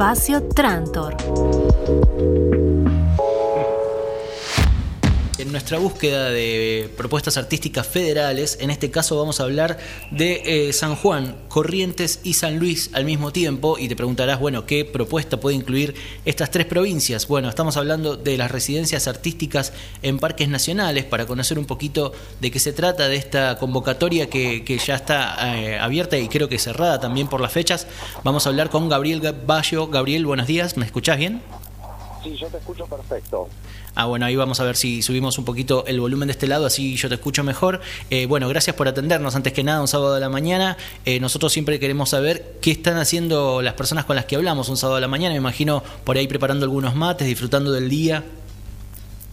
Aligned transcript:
Espacio 0.00 0.40
Trantor. 0.48 1.14
Nuestra 5.50 5.78
búsqueda 5.78 6.30
de 6.30 6.88
propuestas 6.96 7.36
artísticas 7.36 7.84
federales, 7.84 8.58
en 8.60 8.70
este 8.70 8.92
caso 8.92 9.18
vamos 9.18 9.40
a 9.40 9.42
hablar 9.42 9.78
de 10.12 10.68
eh, 10.68 10.72
San 10.72 10.94
Juan, 10.94 11.34
Corrientes 11.48 12.20
y 12.22 12.34
San 12.34 12.60
Luis 12.60 12.90
al 12.92 13.04
mismo 13.04 13.32
tiempo 13.32 13.76
y 13.76 13.88
te 13.88 13.96
preguntarás, 13.96 14.38
bueno, 14.38 14.64
¿qué 14.64 14.84
propuesta 14.84 15.40
puede 15.40 15.56
incluir 15.56 15.96
estas 16.24 16.52
tres 16.52 16.66
provincias? 16.66 17.26
Bueno, 17.26 17.48
estamos 17.48 17.76
hablando 17.76 18.16
de 18.16 18.36
las 18.36 18.48
residencias 18.48 19.08
artísticas 19.08 19.72
en 20.02 20.20
parques 20.20 20.48
nacionales 20.48 21.04
para 21.04 21.26
conocer 21.26 21.58
un 21.58 21.66
poquito 21.66 22.12
de 22.40 22.52
qué 22.52 22.60
se 22.60 22.72
trata 22.72 23.08
de 23.08 23.16
esta 23.16 23.58
convocatoria 23.58 24.30
que, 24.30 24.80
ya 24.86 24.94
está 24.94 25.56
eh, 25.56 25.80
abierta 25.80 26.16
y 26.16 26.28
creo 26.28 26.48
que 26.48 26.60
cerrada 26.60 27.00
también 27.00 27.26
por 27.26 27.40
las 27.40 27.52
fechas. 27.52 27.88
Vamos 28.22 28.46
a 28.46 28.50
hablar 28.50 28.70
con 28.70 28.88
Gabriel 28.88 29.20
Bayo. 29.44 29.88
Gabriel, 29.88 30.26
buenos 30.26 30.46
días, 30.46 30.76
¿me 30.76 30.86
escuchás 30.86 31.18
bien? 31.18 31.42
Sí, 32.22 32.36
yo 32.36 32.48
te 32.48 32.58
escucho 32.58 32.86
perfecto. 32.86 33.48
Ah, 33.94 34.06
bueno, 34.06 34.26
ahí 34.26 34.36
vamos 34.36 34.60
a 34.60 34.64
ver 34.64 34.76
si 34.76 35.02
subimos 35.02 35.38
un 35.38 35.44
poquito 35.44 35.84
el 35.86 36.00
volumen 36.00 36.28
de 36.28 36.32
este 36.32 36.46
lado, 36.46 36.66
así 36.66 36.96
yo 36.96 37.08
te 37.08 37.14
escucho 37.14 37.42
mejor. 37.42 37.80
Eh, 38.10 38.26
bueno, 38.26 38.48
gracias 38.48 38.76
por 38.76 38.88
atendernos. 38.88 39.34
Antes 39.36 39.52
que 39.52 39.64
nada, 39.64 39.80
un 39.80 39.88
sábado 39.88 40.14
de 40.14 40.20
la 40.20 40.28
mañana. 40.28 40.76
Eh, 41.04 41.18
nosotros 41.20 41.52
siempre 41.52 41.80
queremos 41.80 42.10
saber 42.10 42.56
qué 42.60 42.70
están 42.70 42.98
haciendo 42.98 43.62
las 43.62 43.74
personas 43.74 44.04
con 44.04 44.16
las 44.16 44.26
que 44.26 44.36
hablamos 44.36 44.68
un 44.68 44.76
sábado 44.76 44.96
de 44.96 45.00
la 45.00 45.08
mañana. 45.08 45.32
Me 45.34 45.38
imagino 45.38 45.82
por 46.04 46.16
ahí 46.16 46.26
preparando 46.26 46.64
algunos 46.64 46.94
mates, 46.94 47.26
disfrutando 47.26 47.72
del 47.72 47.88
día. 47.88 48.22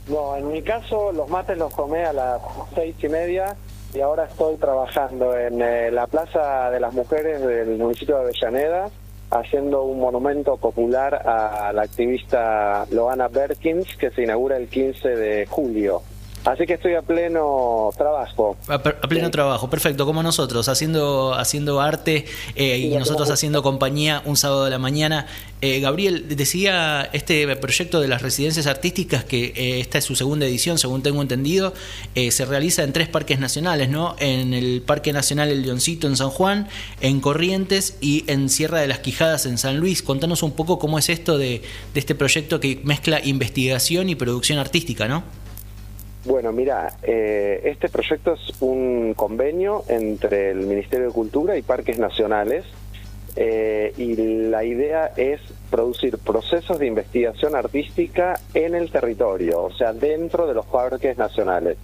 No, 0.08 0.38
en 0.38 0.52
mi 0.52 0.62
caso 0.62 1.12
los 1.12 1.30
mates 1.30 1.58
los 1.58 1.76
tomé 1.76 2.06
a 2.06 2.14
las 2.14 2.42
seis 2.74 2.96
y 3.04 3.10
media 3.10 3.58
y 3.94 4.00
ahora 4.00 4.26
estoy 4.26 4.56
trabajando 4.56 5.38
en 5.38 5.62
eh, 5.62 5.92
la 5.92 6.08
Plaza 6.08 6.70
de 6.72 6.80
las 6.80 6.94
Mujeres 6.94 7.42
del 7.42 7.78
municipio 7.78 8.16
de 8.16 8.24
Avellaneda 8.24 8.90
haciendo 9.30 9.84
un 9.84 10.00
monumento 10.00 10.58
popular 10.58 11.16
a 11.16 11.72
la 11.74 11.82
activista 11.84 12.86
Loana 12.92 13.28
Berkins 13.28 13.96
que 13.98 14.10
se 14.12 14.24
inaugura 14.24 14.58
el 14.58 14.68
15 14.68 15.10
de 15.10 15.46
julio. 15.48 16.02
Así 16.46 16.66
que 16.66 16.76
estoy 16.76 16.94
a 16.94 17.02
pleno 17.02 17.90
trabajo. 17.98 18.56
A, 18.68 18.82
pleno 18.82 19.30
trabajo, 19.30 19.70
perfecto, 19.70 20.06
como 20.06 20.24
nosotros, 20.24 20.70
haciendo, 20.70 21.34
haciendo 21.34 21.82
arte 21.82 22.26
eh, 22.56 22.78
y 22.78 22.96
nosotros 22.96 23.30
haciendo 23.30 23.62
compañía 23.62 24.22
un 24.24 24.38
sábado 24.38 24.64
de 24.64 24.70
la 24.70 24.80
mañana. 24.80 25.28
Eh, 25.60 25.82
Gabriel, 25.82 26.26
decía 26.38 27.10
este 27.12 27.54
proyecto 27.58 28.00
de 28.00 28.08
las 28.08 28.22
residencias 28.22 28.66
artísticas 28.68 29.26
que 29.26 29.54
eh, 29.56 29.80
esta 29.82 29.98
es 29.98 30.06
su 30.06 30.16
segunda 30.16 30.46
edición, 30.46 30.78
según 30.78 31.04
tengo 31.04 31.22
entendido, 31.22 31.74
se 32.14 32.46
realiza 32.46 32.84
en 32.84 32.94
tres 32.94 33.10
parques 33.10 33.40
nacionales, 33.40 33.90
¿no? 33.90 34.16
En 34.20 34.54
el 34.54 34.82
Parque 34.82 35.12
Nacional 35.12 35.50
El 35.50 35.64
Leoncito 35.64 36.08
en 36.08 36.16
San 36.16 36.30
Juan, 36.30 36.70
en 37.02 37.20
Corrientes 37.20 37.98
y 38.00 38.24
en 38.28 38.50
Sierra 38.50 38.80
de 38.80 38.88
las 38.88 39.00
Quijadas 39.00 39.46
en 39.46 39.58
San 39.58 39.80
Luis. 39.80 40.02
Contanos 40.02 40.44
un 40.44 40.52
poco 40.52 40.80
cómo 40.80 40.98
es 40.98 41.10
esto 41.10 41.38
de, 41.38 41.62
de 41.94 42.00
este 42.00 42.16
proyecto 42.16 42.60
que 42.60 42.80
mezcla 42.84 43.20
investigación 43.24 44.10
y 44.10 44.16
producción 44.16 44.60
artística, 44.60 45.08
¿no? 45.08 45.24
Bueno, 46.28 46.52
mira, 46.52 46.92
eh, 47.04 47.62
este 47.64 47.88
proyecto 47.88 48.34
es 48.34 48.62
un 48.62 49.14
convenio 49.14 49.86
entre 49.88 50.52
el 50.52 50.68
Ministerio 50.68 51.08
de 51.08 51.14
Cultura 51.14 51.58
y 51.58 51.62
Parques 51.62 52.00
Nacionales 52.00 52.66
eh, 53.38 53.94
y 53.96 54.14
la 54.50 54.66
idea 54.66 55.14
es 55.16 55.40
producir 55.72 56.18
procesos 56.18 56.80
de 56.80 56.88
investigación 56.88 57.56
artística 57.56 58.38
en 58.54 58.76
el 58.76 58.92
territorio, 58.92 59.64
o 59.64 59.72
sea, 59.72 59.94
dentro 59.94 60.48
de 60.48 60.54
los 60.54 60.66
parques 60.66 61.18
nacionales. 61.18 61.78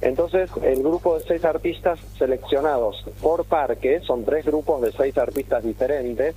Entonces, 0.00 0.48
el 0.62 0.82
grupo 0.82 1.18
de 1.18 1.24
seis 1.26 1.44
artistas 1.44 2.00
seleccionados 2.16 3.04
por 3.20 3.44
parque, 3.44 4.00
son 4.00 4.24
tres 4.24 4.46
grupos 4.46 4.80
de 4.80 4.92
seis 4.92 5.18
artistas 5.18 5.62
diferentes 5.62 6.34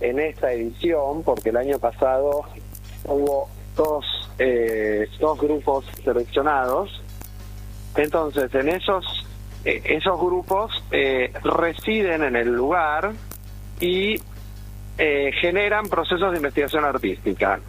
en 0.00 0.18
esta 0.18 0.52
edición, 0.52 1.22
porque 1.22 1.50
el 1.50 1.56
año 1.56 1.78
pasado 1.78 2.42
hubo 3.04 3.48
dos, 3.76 4.04
eh, 4.38 5.08
dos 5.18 5.38
grupos 5.38 5.86
seleccionados. 6.04 7.02
Entonces, 7.96 8.54
en 8.54 8.68
esos, 8.68 9.04
eh, 9.64 9.82
esos 9.84 10.20
grupos 10.20 10.82
eh, 10.90 11.32
residen 11.42 12.22
en 12.22 12.36
el 12.36 12.52
lugar 12.52 13.12
y 13.80 14.20
generan 14.98 15.90
procesos 15.90 16.30
de 16.30 16.38
investigación 16.38 16.86
artística 16.86 17.60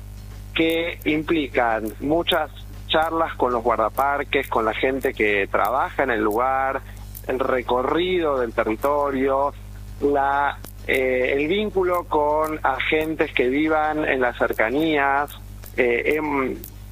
que 0.55 0.97
implican 1.03 1.93
muchas 1.99 2.49
charlas 2.87 3.35
con 3.35 3.51
los 3.51 3.61
guardaparques, 3.61 4.47
con 4.47 4.63
la 4.63 4.73
gente 4.73 5.13
que 5.13 5.45
trabaja 5.51 6.03
en 6.03 6.11
el 6.11 6.21
lugar, 6.21 6.79
el 7.27 7.37
recorrido 7.37 8.39
del 8.39 8.53
territorio, 8.53 9.53
la, 9.99 10.57
el 10.87 11.49
vínculo 11.49 12.05
con 12.05 12.61
agentes 12.63 13.33
que 13.33 13.49
vivan 13.49 14.05
en 14.05 14.21
las 14.21 14.37
cercanías, 14.37 15.37
eh, 15.77 16.19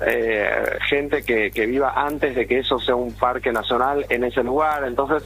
eh, 0.01 0.77
gente 0.87 1.23
que, 1.23 1.51
que 1.51 1.65
viva 1.65 1.93
antes 1.95 2.35
de 2.35 2.45
que 2.45 2.59
eso 2.59 2.79
sea 2.79 2.95
un 2.95 3.13
parque 3.13 3.51
nacional 3.51 4.05
en 4.09 4.23
ese 4.23 4.43
lugar, 4.43 4.83
entonces 4.85 5.23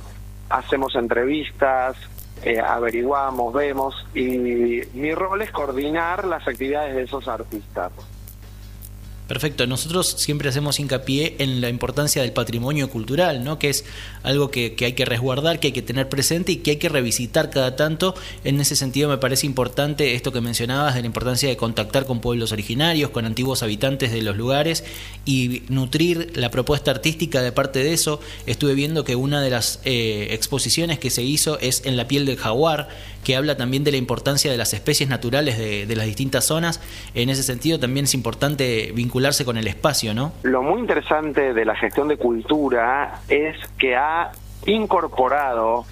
hacemos 0.49 0.95
entrevistas, 0.95 1.97
eh, 2.43 2.59
averiguamos, 2.59 3.53
vemos 3.53 4.07
y 4.13 4.81
mi 4.93 5.13
rol 5.13 5.41
es 5.41 5.51
coordinar 5.51 6.25
las 6.25 6.47
actividades 6.47 6.95
de 6.95 7.03
esos 7.03 7.27
artistas. 7.27 7.91
Perfecto, 9.29 9.67
nosotros 9.67 10.15
siempre 10.17 10.49
hacemos 10.49 10.79
hincapié 10.79 11.35
en 11.37 11.61
la 11.61 11.69
importancia 11.69 12.23
del 12.23 12.31
patrimonio 12.31 12.89
cultural, 12.89 13.43
¿no? 13.43 13.59
que 13.59 13.69
es 13.69 13.85
algo 14.23 14.49
que, 14.49 14.75
hay 14.81 14.93
que 14.93 15.05
resguardar, 15.05 15.59
que 15.59 15.67
hay 15.67 15.71
que 15.71 15.83
tener 15.83 16.09
presente 16.09 16.53
y 16.53 16.55
que 16.55 16.71
hay 16.71 16.77
que 16.77 16.89
revisitar 16.89 17.51
cada 17.51 17.75
tanto. 17.75 18.15
En 18.43 18.59
ese 18.59 18.75
sentido 18.75 19.07
me 19.07 19.19
parece 19.19 19.45
importante 19.45 20.15
esto 20.15 20.31
que 20.31 20.41
mencionabas 20.41 20.95
de 20.95 21.01
la 21.01 21.05
importancia 21.05 21.47
de 21.47 21.57
contactar 21.57 22.07
con 22.07 22.21
pueblos 22.21 22.51
originarios, 22.51 23.11
con 23.11 23.27
antiguos 23.27 23.61
habitantes 23.61 24.11
de 24.11 24.23
los 24.23 24.35
lugares 24.35 24.83
y 25.25 25.61
nutrir 25.69 26.31
la 26.33 26.49
propuesta 26.49 26.89
artística 26.89 27.43
de 27.43 27.51
parte 27.51 27.83
de 27.83 27.93
eso. 27.93 28.19
Estuve 28.47 28.73
viendo 28.73 29.03
que 29.03 29.15
una 29.15 29.43
de 29.43 29.51
las 29.51 29.79
eh, 29.85 30.29
exposiciones 30.31 30.97
que 30.97 31.11
se 31.11 31.21
hizo 31.21 31.59
es 31.59 31.83
en 31.85 31.97
la 31.97 32.07
piel 32.07 32.25
del 32.25 32.37
jaguar, 32.37 32.89
que 33.23 33.35
habla 33.35 33.57
también 33.57 33.83
de 33.83 33.91
la 33.91 33.97
importancia 33.97 34.49
de 34.49 34.57
las 34.57 34.73
especies 34.73 35.07
naturales 35.07 35.59
de, 35.59 35.85
de 35.85 35.95
las 35.95 36.07
distintas 36.07 36.45
zonas. 36.45 36.79
En 37.13 37.29
ese 37.29 37.43
sentido 37.43 37.77
también 37.77 38.05
es 38.05 38.15
importante 38.15 38.91
vincular 38.95 39.18
con 39.45 39.57
el 39.57 39.67
espacio, 39.67 40.13
¿no? 40.13 40.31
Lo 40.43 40.63
muy 40.63 40.79
interesante 40.79 41.53
de 41.53 41.65
la 41.65 41.75
gestión 41.75 42.07
de 42.07 42.17
cultura 42.17 43.19
es 43.27 43.55
que 43.77 43.95
ha 43.95 44.31
incorporado 44.65 45.85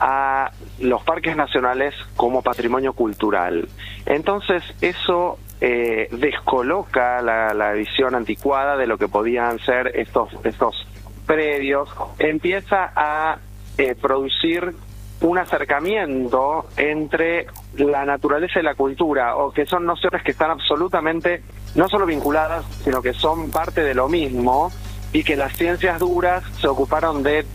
a 0.00 0.50
los 0.80 1.02
parques 1.04 1.36
nacionales 1.36 1.94
como 2.16 2.42
patrimonio 2.42 2.92
cultural. 2.92 3.68
Entonces 4.06 4.62
eso 4.80 5.38
eh, 5.60 6.08
descoloca 6.10 7.22
la, 7.22 7.72
visión 7.72 8.14
anticuada 8.14 8.76
de 8.76 8.88
lo 8.88 8.98
que 8.98 9.06
podían 9.06 9.58
ser 9.60 9.92
estos, 9.94 10.30
estos 10.42 10.86
predios, 11.26 11.88
empieza 12.18 12.92
a 12.94 13.38
eh, 13.78 13.94
producir 13.94 14.74
un 15.20 15.38
acercamiento 15.38 16.66
entre 16.76 17.46
la 17.76 18.04
naturaleza 18.04 18.60
y 18.60 18.62
la 18.62 18.74
cultura, 18.74 19.36
o 19.36 19.52
que 19.52 19.64
son 19.64 19.86
nociones 19.86 20.22
que 20.22 20.32
están 20.32 20.50
absolutamente 20.50 21.42
no 21.74 21.88
solo 21.88 22.06
vinculadas, 22.06 22.64
sino 22.82 23.02
que 23.02 23.12
son 23.14 23.50
parte 23.50 23.82
de 23.82 23.94
lo 23.94 24.08
mismo, 24.08 24.70
y 25.14 25.22
que 25.22 25.36
las 25.36 25.56
ciencias 25.56 26.00
duras 26.00 26.42
se 26.60 26.66
ocuparon 26.66 27.22
de, 27.22 27.46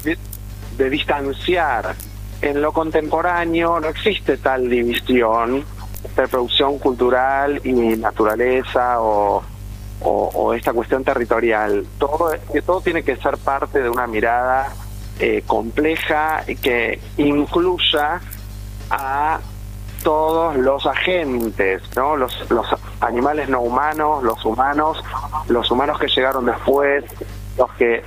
de, 0.78 0.90
distanciar. 0.90 1.94
En 2.42 2.62
lo 2.62 2.72
contemporáneo 2.72 3.82
no 3.82 3.90
existe 3.90 4.38
tal 4.38 4.70
división 4.70 5.66
de 6.16 6.28
producción 6.30 6.80
cultural 6.80 7.60
y 7.66 7.74
naturaleza 7.98 9.02
o, 9.02 9.44
o, 10.02 10.54
esta 10.54 10.72
cuestión 10.72 11.04
territorial. 11.04 11.86
Todo, 11.98 12.32
todo 12.66 12.80
tiene 12.80 13.04
que 13.04 13.18
ser 13.18 13.38
parte 13.38 13.82
de 13.82 13.90
una 13.90 14.08
mirada 14.08 14.74
eh, 15.20 15.44
compleja 15.46 16.46
que 16.62 17.02
incluya 17.18 18.22
a 18.90 19.40
todos 20.04 20.56
los 20.56 20.86
agentes, 20.86 21.82
¿no? 21.96 22.16
Los, 22.16 22.50
los 22.50 22.68
animales 23.02 23.50
no 23.50 23.62
humanos, 23.62 24.24
los 24.24 24.44
humanos, 24.46 25.04
los 25.48 25.70
humanos 25.72 26.00
que 26.00 26.08
llegaron 26.08 26.46
después, 26.46 27.04
los 27.58 27.72
que 27.74 28.04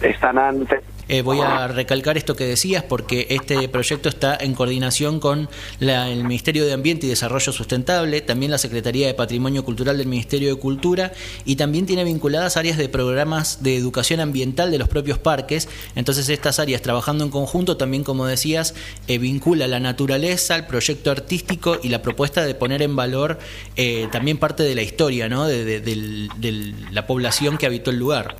están 0.00 0.38
antes 0.38 0.82
eh, 1.08 1.22
voy 1.22 1.40
a 1.40 1.68
recalcar 1.68 2.16
esto 2.18 2.36
que 2.36 2.44
decías 2.44 2.82
porque 2.82 3.26
este 3.30 3.68
proyecto 3.68 4.08
está 4.08 4.36
en 4.36 4.54
coordinación 4.54 5.20
con 5.20 5.48
el 5.80 6.24
Ministerio 6.24 6.66
de 6.66 6.72
Ambiente 6.72 7.06
y 7.06 7.08
Desarrollo 7.08 7.50
Sustentable, 7.52 8.20
también 8.20 8.50
la 8.50 8.58
Secretaría 8.58 9.06
de 9.06 9.14
Patrimonio 9.14 9.64
Cultural 9.64 9.96
del 9.96 10.06
Ministerio 10.06 10.54
de 10.54 10.60
Cultura 10.60 11.12
y 11.44 11.56
también 11.56 11.86
tiene 11.86 12.04
vinculadas 12.04 12.56
áreas 12.56 12.76
de 12.76 12.88
programas 12.88 13.62
de 13.62 13.76
educación 13.76 14.20
ambiental 14.20 14.70
de 14.70 14.78
los 14.78 14.88
propios 14.88 15.18
parques. 15.18 15.68
Entonces 15.94 16.28
estas 16.28 16.58
áreas 16.58 16.82
trabajando 16.82 17.24
en 17.24 17.30
conjunto 17.30 17.76
también, 17.76 18.04
como 18.04 18.26
decías, 18.26 18.74
eh, 19.06 19.18
vincula 19.18 19.66
la 19.66 19.80
naturaleza, 19.80 20.56
el 20.56 20.66
proyecto 20.66 21.10
artístico 21.10 21.78
y 21.82 21.88
la 21.88 22.02
propuesta 22.02 22.44
de 22.44 22.54
poner 22.54 22.82
en 22.82 22.96
valor 22.96 23.38
eh, 23.76 24.08
también 24.12 24.38
parte 24.38 24.62
de 24.62 24.74
la 24.74 24.82
historia 24.82 25.28
¿no? 25.28 25.46
de 25.46 26.74
la 26.92 27.06
población 27.06 27.56
que 27.56 27.66
habitó 27.66 27.90
el 27.90 27.98
lugar. 27.98 28.36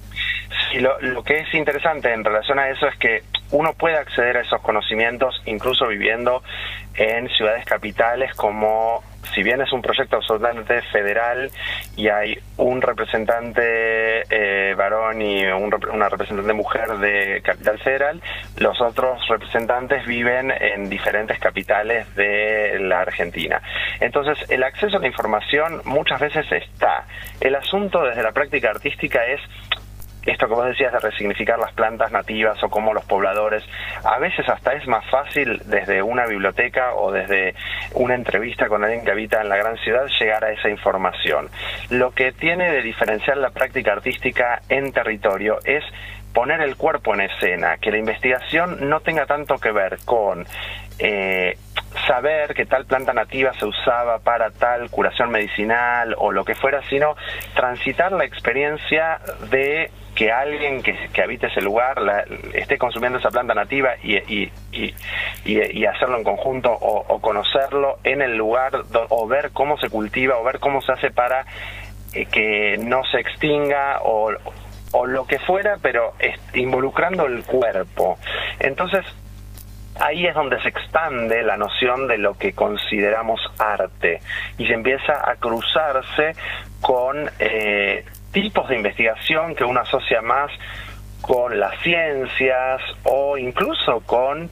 Y 0.73 0.81
lo, 0.81 1.01
lo, 1.01 1.23
que 1.23 1.41
es 1.41 1.55
interesante 1.55 2.13
en 2.13 2.25
relación 2.25 2.59
a 2.59 2.69
eso 2.69 2.87
es 2.87 2.97
que 2.97 3.23
uno 3.51 3.73
puede 3.73 3.97
acceder 3.97 4.37
a 4.37 4.41
esos 4.41 4.61
conocimientos 4.61 5.41
incluso 5.47 5.87
viviendo 5.87 6.43
en 6.95 7.29
ciudades 7.31 7.65
capitales 7.65 8.35
como 8.35 9.03
si 9.35 9.43
bien 9.43 9.61
es 9.61 9.73
un 9.73 9.83
proyecto 9.83 10.17
absolutamente 10.17 10.81
federal 10.83 11.51
y 11.97 12.09
hay 12.09 12.39
un 12.57 12.81
representante 12.81 14.23
eh, 14.31 14.75
varón 14.75 15.21
y 15.23 15.45
una 15.45 16.09
representante 16.09 16.53
mujer 16.53 16.99
de 16.99 17.41
Capital 17.45 17.79
Federal, 17.79 18.23
los 18.57 18.81
otros 18.81 19.27
representantes 19.29 20.07
viven 20.07 20.51
en 20.51 20.89
diferentes 20.89 21.39
capitales 21.39 22.13
de 22.15 22.79
la 22.81 23.01
Argentina. 23.01 23.61
Entonces, 24.01 24.39
el 24.51 24.63
acceso 24.63 24.97
a 24.97 25.01
la 25.01 25.07
información 25.07 25.83
muchas 25.85 26.21
veces 26.21 26.51
está. 26.51 27.07
El 27.41 27.55
asunto 27.55 28.03
desde 28.05 28.23
la 28.23 28.33
práctica 28.33 28.71
artística 28.71 29.25
es 29.27 29.41
esto 30.31 30.49
que 30.49 30.55
vos 30.55 30.67
decías 30.67 30.93
de 30.93 30.99
resignificar 30.99 31.59
las 31.59 31.73
plantas 31.73 32.13
nativas 32.13 32.63
o 32.63 32.69
como 32.69 32.93
los 32.93 33.05
pobladores, 33.05 33.65
a 34.05 34.19
veces 34.19 34.49
hasta 34.49 34.73
es 34.75 34.87
más 34.87 35.05
fácil 35.11 35.61
desde 35.67 36.03
una 36.03 36.27
biblioteca 36.27 36.95
o 36.95 37.13
desde 37.13 37.55
una 37.95 38.15
entrevista 38.15 38.69
con 38.69 38.85
alguien 38.85 39.05
que 39.05 39.11
habita 39.11 39.41
en 39.41 39.49
la 39.49 39.57
gran 39.57 39.77
ciudad 39.79 40.07
llegar 40.21 40.45
a 40.45 40.53
esa 40.53 40.69
información. 40.69 41.49
Lo 41.91 42.13
que 42.13 42.33
tiene 42.33 42.71
de 42.71 42.83
diferenciar 42.83 43.37
la 43.37 43.51
práctica 43.51 43.93
artística 43.93 44.61
en 44.69 44.93
territorio 44.93 45.59
es 45.65 45.85
poner 46.33 46.61
el 46.61 46.77
cuerpo 46.77 47.15
en 47.15 47.23
escena, 47.23 47.79
que 47.79 47.91
la 47.91 47.99
investigación 47.99 48.89
no 48.89 49.01
tenga 49.01 49.27
tanto 49.27 49.57
que 49.59 49.73
ver 49.73 49.99
con 50.05 50.47
eh, 50.99 51.57
saber 52.09 52.55
que 52.55 52.67
tal 52.67 52.87
planta 52.87 53.13
nativa 53.13 53.53
se 53.53 53.67
usaba 53.67 54.19
para 54.19 54.51
tal 54.51 54.91
curación 54.91 55.31
medicinal 55.31 56.17
o 56.19 56.33
lo 56.33 56.45
que 56.45 56.55
fuera, 56.55 56.83
sino 56.89 57.15
transitar 57.55 58.11
la 58.13 58.25
experiencia 58.25 59.21
de 59.51 59.91
que 60.15 60.33
alguien 60.33 60.83
que, 60.83 61.23
habite 61.23 61.47
ese 61.47 61.61
lugar 61.61 62.27
esté 62.53 62.77
consumiendo 62.77 63.21
esa 63.21 63.31
planta 63.31 63.55
nativa 63.55 63.91
y, 64.03 64.51
y, 64.73 65.87
hacerlo 65.87 66.19
en 66.19 66.25
conjunto 66.25 66.73
o, 66.73 67.21
conocerlo 67.21 67.99
en 68.03 68.23
el 68.23 68.37
lugar 68.37 68.73
o 69.11 69.29
ver 69.29 69.51
cómo 69.53 69.79
se 69.79 69.89
cultiva 69.89 70.37
o 70.39 70.43
ver 70.43 70.59
cómo 70.59 70.83
se 70.83 70.93
hace 70.93 71.11
para 71.13 71.45
eh, 72.15 72.27
que 72.27 72.79
no 72.79 73.05
se 73.05 73.21
extinga 73.21 74.01
o, 74.03 74.33
o 74.93 75.07
lo 75.07 75.25
que 75.25 75.39
fuera, 75.39 75.77
pero 75.81 76.15
involucrando 76.53 77.27
el 77.27 77.45
cuerpo. 77.45 78.19
Entonces, 78.59 79.05
ahí 79.99 80.27
es 80.27 80.35
donde 80.35 80.61
se 80.63 80.69
expande 80.69 81.43
la 81.43 81.57
noción 81.57 82.09
de 82.09 82.19
lo 82.19 82.37
que 82.37 82.53
consideramos 82.53 83.41
arte 83.59 84.21
y 84.57 84.67
se 84.67 84.75
empieza 84.75 85.31
a 85.31 85.37
cruzarse 85.37 86.35
con 86.81 87.31
eh, 87.39 88.05
tipos 88.33 88.69
de 88.69 88.77
investigación 88.77 89.55
que 89.55 89.65
uno 89.65 89.81
asocia 89.81 90.23
más 90.23 90.51
con 91.21 91.59
las 91.59 91.79
ciencias 91.83 92.81
o 93.05 93.37
incluso 93.37 94.01
con 94.07 94.49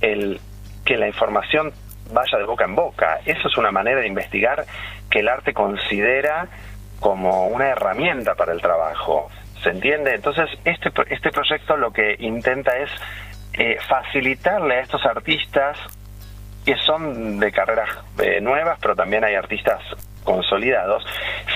el 0.00 0.40
que 0.84 0.96
la 0.96 1.06
información 1.06 1.72
vaya 2.12 2.38
de 2.38 2.44
boca 2.44 2.64
en 2.64 2.74
boca. 2.74 3.20
Eso 3.24 3.48
es 3.48 3.56
una 3.56 3.70
manera 3.70 4.00
de 4.00 4.06
investigar 4.06 4.64
que 5.08 5.20
el 5.20 5.28
arte 5.28 5.52
considera 5.52 6.48
como 7.00 7.46
una 7.46 7.68
herramienta 7.68 8.34
para 8.34 8.52
el 8.52 8.60
trabajo. 8.60 9.30
¿Se 9.62 9.70
entiende? 9.70 10.14
Entonces, 10.14 10.48
este, 10.64 10.90
este 11.10 11.30
proyecto 11.30 11.76
lo 11.76 11.92
que 11.92 12.16
intenta 12.18 12.76
es 12.78 12.90
eh, 13.62 13.76
facilitarle 13.86 14.76
a 14.76 14.80
estos 14.80 15.04
artistas 15.04 15.76
que 16.64 16.76
son 16.76 17.38
de 17.38 17.52
carreras 17.52 17.90
eh, 18.18 18.40
nuevas, 18.40 18.78
pero 18.80 18.96
también 18.96 19.22
hay 19.22 19.34
artistas 19.34 19.82
consolidados, 20.24 21.04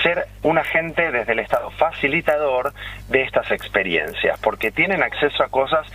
ser 0.03 0.27
un 0.43 0.59
agente 0.59 1.11
desde 1.11 1.33
el 1.33 1.39
Estado 1.39 1.71
facilitador 1.71 2.73
de 3.09 3.23
estas 3.23 3.49
experiencias, 3.49 4.39
porque 4.39 4.69
tienen 4.69 5.01
acceso 5.01 5.43
a 5.43 5.47
cosas 5.47 5.87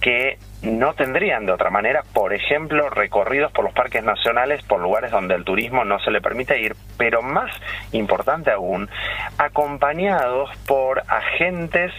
que 0.00 0.38
no 0.62 0.94
tendrían 0.94 1.46
de 1.46 1.52
otra 1.52 1.70
manera, 1.70 2.04
por 2.12 2.32
ejemplo, 2.32 2.88
recorridos 2.88 3.50
por 3.50 3.64
los 3.64 3.74
parques 3.74 4.04
nacionales, 4.04 4.62
por 4.66 4.80
lugares 4.80 5.10
donde 5.10 5.34
el 5.34 5.42
turismo 5.42 5.84
no 5.84 5.98
se 5.98 6.12
le 6.12 6.20
permite 6.20 6.60
ir, 6.60 6.76
pero 6.96 7.22
más 7.22 7.50
importante 7.90 8.52
aún, 8.52 8.88
acompañados 9.36 10.48
por 10.68 11.02
agentes 11.08 11.92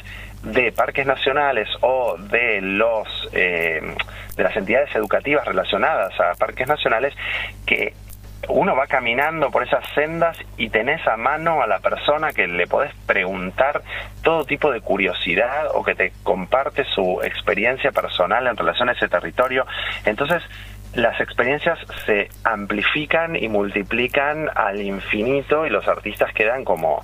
de 0.44 0.72
parques 0.72 1.06
nacionales 1.06 1.68
o 1.81 2.16
de 2.18 2.62
los 2.62 3.07
eh, 3.34 3.81
de 4.36 4.44
las 4.44 4.56
entidades 4.56 4.95
educativas 4.95 5.45
relacionadas 5.45 6.18
a 6.19 6.36
parques 6.36 6.68
nacionales 6.68 7.13
que 7.66 7.94
uno 8.50 8.75
va 8.75 8.88
caminando 8.88 9.50
por 9.50 9.63
esas 9.63 9.84
sendas 9.94 10.38
y 10.57 10.69
tenés 10.69 11.06
a 11.07 11.18
mano 11.18 11.62
a 11.62 11.68
la 11.68 11.80
persona 11.80 12.31
que 12.31 12.48
le 12.48 12.68
podés 12.68 12.94
preguntar 13.06 13.81
todo 14.24 14.45
tipo 14.45 14.72
de 14.72 14.81
curiosidad 14.81 15.68
o 15.74 15.84
que 15.84 15.95
te 15.95 16.13
comparte 16.24 16.86
su 16.86 17.19
experiencia 17.24 17.92
personal 17.92 18.48
en 18.48 18.56
relación 18.56 18.89
a 18.89 18.94
ese 18.94 19.10
territorio. 19.10 19.66
Entonces, 20.06 20.42
las 20.94 21.19
experiencias 21.19 21.78
se 22.06 22.30
amplifican 22.44 23.36
y 23.36 23.50
multiplican 23.50 24.50
al 24.56 24.81
infinito 24.81 25.66
y 25.66 25.69
los 25.69 25.88
artistas 25.88 26.31
quedan 26.34 26.63
como 26.63 27.04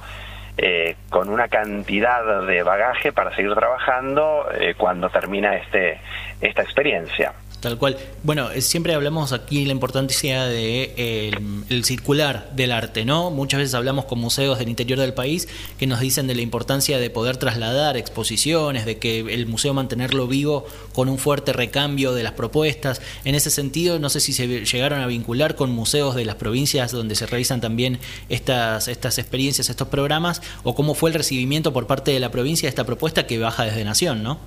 eh, 0.57 0.95
con 1.09 1.29
una 1.29 1.47
cantidad 1.47 2.45
de 2.45 2.63
bagaje 2.63 3.11
para 3.11 3.35
seguir 3.35 3.53
trabajando 3.55 4.47
eh, 4.53 4.75
cuando 4.77 5.09
termina 5.09 5.55
este, 5.55 5.99
esta 6.41 6.61
experiencia. 6.61 7.33
Tal 7.63 7.77
cual. 7.77 7.95
Bueno, 8.23 8.49
siempre 8.59 8.93
hablamos 8.93 9.31
aquí 9.31 9.63
la 9.63 9.71
importancia 9.71 10.43
de 10.43 11.29
el, 11.69 11.85
circular 11.85 12.51
del 12.51 12.73
arte, 12.73 13.05
¿no? 13.05 13.31
Muchas 13.31 13.59
veces 13.59 13.73
hablamos 13.73 14.03
con 14.03 14.19
museos 14.19 14.59
del 14.59 14.67
interior 14.67 14.99
del 14.99 15.13
país 15.13 15.47
que 15.79 15.87
nos 15.87 16.01
dicen 16.01 16.27
de 16.27 16.35
la 16.35 16.41
importancia 16.41 16.99
de 16.99 17.09
poder 17.09 17.37
trasladar 17.37 17.95
exposiciones, 17.95 18.85
de 18.85 18.97
que 18.97 19.19
el 19.19 19.47
museo 19.47 19.73
mantenerlo 19.73 20.27
vivo 20.27 20.65
con 20.91 21.07
un 21.07 21.17
fuerte 21.17 21.53
recambio 21.53 22.13
de 22.13 22.23
las 22.23 22.33
propuestas. 22.33 23.01
En 23.23 23.33
ese 23.33 23.49
sentido, 23.49 23.97
no 23.97 24.09
sé 24.09 24.19
si 24.19 24.33
se 24.33 24.45
llegaron 24.45 24.99
a 24.99 25.07
vincular 25.07 25.55
con 25.55 25.71
museos 25.71 26.15
de 26.15 26.25
las 26.25 26.35
provincias 26.35 26.91
donde 26.91 27.15
se 27.15 27.27
realizan 27.27 27.61
también 27.61 27.97
estas, 28.27 28.89
estas 28.89 29.17
experiencias, 29.19 29.69
estos 29.69 29.87
programas, 29.87 30.41
o 30.63 30.75
cómo 30.75 30.95
fue 30.95 31.11
el 31.11 31.13
recibimiento 31.13 31.71
por 31.71 31.87
parte 31.87 32.11
de 32.11 32.19
la 32.19 32.29
provincia 32.29 32.67
de 32.67 32.71
esta 32.71 32.83
propuesta 32.83 33.25
que 33.25 33.39
baja 33.39 33.63
desde 33.63 33.85
Nación, 33.85 34.21
¿no? 34.21 34.37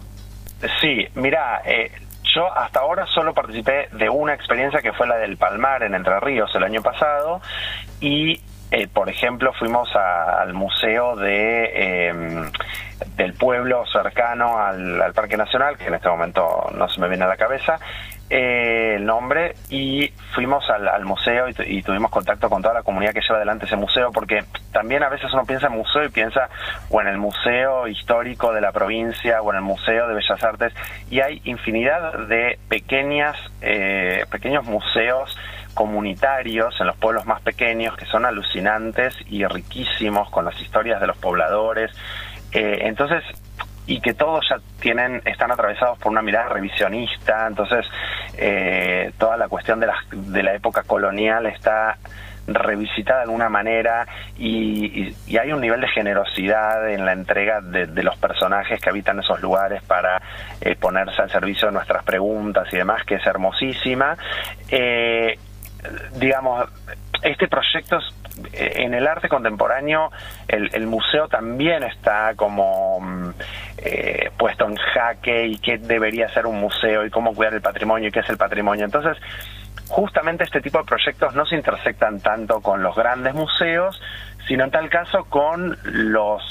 Sí, 0.80 1.06
mira, 1.14 1.62
eh, 1.66 1.90
yo 2.36 2.52
hasta 2.54 2.80
ahora 2.80 3.06
solo 3.06 3.32
participé 3.32 3.88
de 3.92 4.10
una 4.10 4.34
experiencia 4.34 4.82
que 4.82 4.92
fue 4.92 5.06
la 5.06 5.16
del 5.16 5.38
Palmar 5.38 5.82
en 5.82 5.94
Entre 5.94 6.20
Ríos 6.20 6.54
el 6.54 6.64
año 6.64 6.82
pasado 6.82 7.40
y 8.00 8.38
eh, 8.70 8.88
por 8.92 9.08
ejemplo, 9.08 9.52
fuimos 9.52 9.88
al 9.94 10.52
museo 10.52 11.14
de 11.16 12.08
em, 12.08 12.50
del 13.16 13.32
pueblo 13.34 13.84
cercano 13.86 14.58
al, 14.58 15.12
Parque 15.14 15.36
Nacional, 15.36 15.78
que 15.78 15.86
en 15.86 15.94
este 15.94 16.08
momento 16.08 16.68
no 16.74 16.88
se 16.88 17.00
me 17.00 17.08
viene 17.08 17.24
a 17.24 17.28
la 17.28 17.36
cabeza 17.36 17.78
eh, 18.28 18.94
el 18.96 19.04
nombre, 19.04 19.54
y 19.70 20.08
fuimos 20.34 20.68
al, 20.68 21.04
museo 21.04 21.46
y, 21.48 21.82
tuvimos 21.82 22.10
contacto 22.10 22.50
con 22.50 22.60
toda 22.60 22.74
la 22.74 22.82
comunidad 22.82 23.12
que 23.12 23.20
lleva 23.20 23.36
adelante 23.36 23.66
ese 23.66 23.76
museo, 23.76 24.10
porque 24.12 24.44
también 24.72 25.02
a 25.02 25.08
veces 25.08 25.32
uno 25.32 25.44
piensa 25.44 25.68
en 25.68 25.74
museo 25.74 26.04
y 26.04 26.08
piensa 26.08 26.48
o 26.90 27.00
en 27.00 27.06
el 27.06 27.18
museo 27.18 27.86
histórico 27.86 28.52
de 28.52 28.60
la 28.60 28.72
provincia 28.72 29.42
o 29.42 29.50
en 29.50 29.56
el 29.56 29.62
museo 29.62 30.08
de 30.08 30.14
Bellas 30.14 30.42
Artes, 30.42 30.72
y 31.10 31.20
hay 31.20 31.40
infinidad 31.44 32.26
de 32.26 32.58
pequeñas, 32.68 33.36
eh, 33.60 34.24
pequeños 34.30 34.64
museos 34.64 35.38
comunitarios 35.74 36.74
en 36.80 36.86
los 36.86 36.96
pueblos 36.96 37.26
más 37.26 37.42
pequeños 37.42 37.96
que 37.96 38.06
son 38.06 38.24
alucinantes 38.24 39.14
y 39.28 39.44
riquísimos 39.44 40.30
con 40.30 40.46
las 40.46 40.60
historias 40.60 41.00
de 41.00 41.06
los 41.06 41.18
pobladores. 41.18 41.92
Eh, 42.52 42.78
entonces, 42.82 43.22
y 43.86 44.00
que 44.00 44.14
todos 44.14 44.44
ya 44.48 44.56
tienen, 44.80 45.22
están 45.24 45.50
atravesados 45.50 45.98
por 45.98 46.12
una 46.12 46.22
mirada 46.22 46.48
revisionista, 46.48 47.46
entonces 47.46 47.86
eh, 48.36 49.12
toda 49.18 49.36
la 49.36 49.48
cuestión 49.48 49.80
de 49.80 49.86
la, 49.86 49.96
de 50.10 50.42
la 50.42 50.54
época 50.54 50.82
colonial 50.82 51.46
está 51.46 51.96
revisitada 52.46 53.18
de 53.18 53.24
alguna 53.24 53.48
manera 53.48 54.06
y, 54.38 55.14
hay 55.38 55.52
un 55.52 55.60
nivel 55.60 55.80
de 55.80 55.88
generosidad 55.88 56.88
en 56.90 57.04
la 57.04 57.12
entrega 57.12 57.60
de, 57.60 57.86
los 58.02 58.16
personajes 58.18 58.80
que 58.80 58.88
habitan 58.88 59.18
esos 59.18 59.40
lugares 59.42 59.82
para 59.82 60.20
eh, 60.60 60.76
ponerse 60.76 61.20
al 61.22 61.30
servicio 61.30 61.68
de 61.68 61.74
nuestras 61.74 62.04
preguntas 62.04 62.68
y 62.72 62.76
demás, 62.76 63.04
que 63.04 63.16
es 63.16 63.26
hermosísima. 63.26 64.16
Eh, 64.70 65.38
digamos, 66.14 66.68
este 67.22 67.48
proyecto 67.48 67.98
en 68.52 68.94
el 68.94 69.06
arte 69.06 69.28
contemporáneo 69.28 70.10
el, 70.48 70.86
museo 70.86 71.28
también 71.28 71.82
está 71.82 72.34
como 72.36 73.00
mm, 73.00 73.30
eh, 73.78 74.30
puesto 74.38 74.66
en 74.66 74.76
jaque 74.76 75.46
y 75.46 75.58
qué 75.58 75.78
debería 75.78 76.28
ser 76.30 76.46
un 76.46 76.58
museo 76.58 77.04
y 77.04 77.10
cómo 77.10 77.34
cuidar 77.34 77.54
el 77.54 77.60
patrimonio 77.60 78.08
y 78.08 78.12
qué 78.12 78.20
es 78.20 78.28
el 78.30 78.36
patrimonio. 78.36 78.84
Entonces, 78.84 79.16
justamente 79.88 80.44
este 80.44 80.60
tipo 80.60 80.78
de 80.78 80.84
proyectos 80.84 81.34
no 81.34 81.44
se 81.46 81.56
intersectan 81.56 82.20
tanto 82.20 82.60
con 82.60 82.82
los 82.82 82.96
grandes 82.96 83.34
museos, 83.34 84.00
sino 84.48 84.64
en 84.64 84.70
tal 84.70 84.88
caso 84.88 85.24
con 85.24 85.76
los 85.84 86.42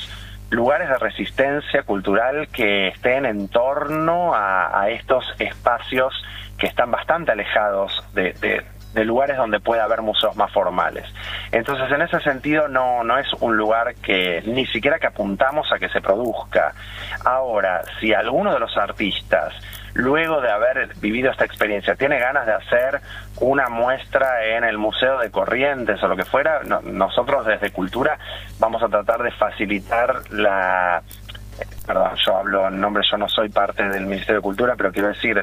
lugares 0.51 0.89
de 0.89 0.97
resistencia 0.97 1.83
cultural 1.83 2.47
que 2.49 2.89
estén 2.89 3.25
en 3.25 3.47
torno 3.49 4.33
a, 4.35 4.89
estos 4.89 5.25
espacios 5.39 6.13
que 6.57 6.67
están 6.67 6.91
bastante 6.91 7.31
alejados 7.31 8.03
de, 8.13 8.33
de 8.33 8.63
lugares 9.03 9.35
donde 9.35 9.59
puede 9.59 9.81
haber 9.81 10.01
museos 10.01 10.35
más 10.35 10.51
formales. 10.51 11.05
Entonces, 11.51 11.91
en 11.91 12.01
ese 12.01 12.19
sentido, 12.21 12.67
no, 12.67 13.03
no 13.03 13.17
es 13.17 13.27
un 13.41 13.57
lugar 13.57 13.95
que 13.95 14.41
ni 14.45 14.65
siquiera 14.67 14.99
que 14.99 15.07
apuntamos 15.07 15.71
a 15.71 15.79
que 15.79 15.89
se 15.89 16.01
produzca. 16.01 16.73
Ahora, 17.25 17.81
si 17.99 18.13
alguno 18.13 18.53
de 18.53 18.59
los 18.59 18.77
artistas 18.77 19.53
luego 19.95 20.41
de 20.41 20.51
haber 20.51 20.89
vivido 20.97 21.31
esta 21.31 21.45
experiencia, 21.45 21.95
tiene 21.95 22.19
ganas 22.19 22.45
de 22.45 22.53
hacer 22.53 23.01
una 23.39 23.69
muestra 23.69 24.45
en 24.45 24.63
el 24.63 24.77
Museo 24.77 25.17
de 25.19 25.31
Corrientes 25.31 26.01
o 26.03 26.07
lo 26.07 26.15
que 26.15 26.25
fuera, 26.25 26.61
nosotros 26.83 27.45
desde 27.45 27.71
Cultura 27.71 28.19
vamos 28.59 28.83
a 28.83 28.87
tratar 28.87 29.23
de 29.23 29.31
facilitar 29.31 30.21
la... 30.31 31.01
Perdón, 31.87 32.11
yo 32.25 32.35
hablo 32.35 32.67
en 32.67 32.81
nombre, 32.81 33.03
yo 33.09 33.17
no 33.17 33.29
soy 33.29 33.47
parte 33.47 33.87
del 33.87 34.05
Ministerio 34.05 34.35
de 34.35 34.41
Cultura, 34.41 34.73
pero 34.75 34.91
quiero 34.91 35.07
decir, 35.09 35.41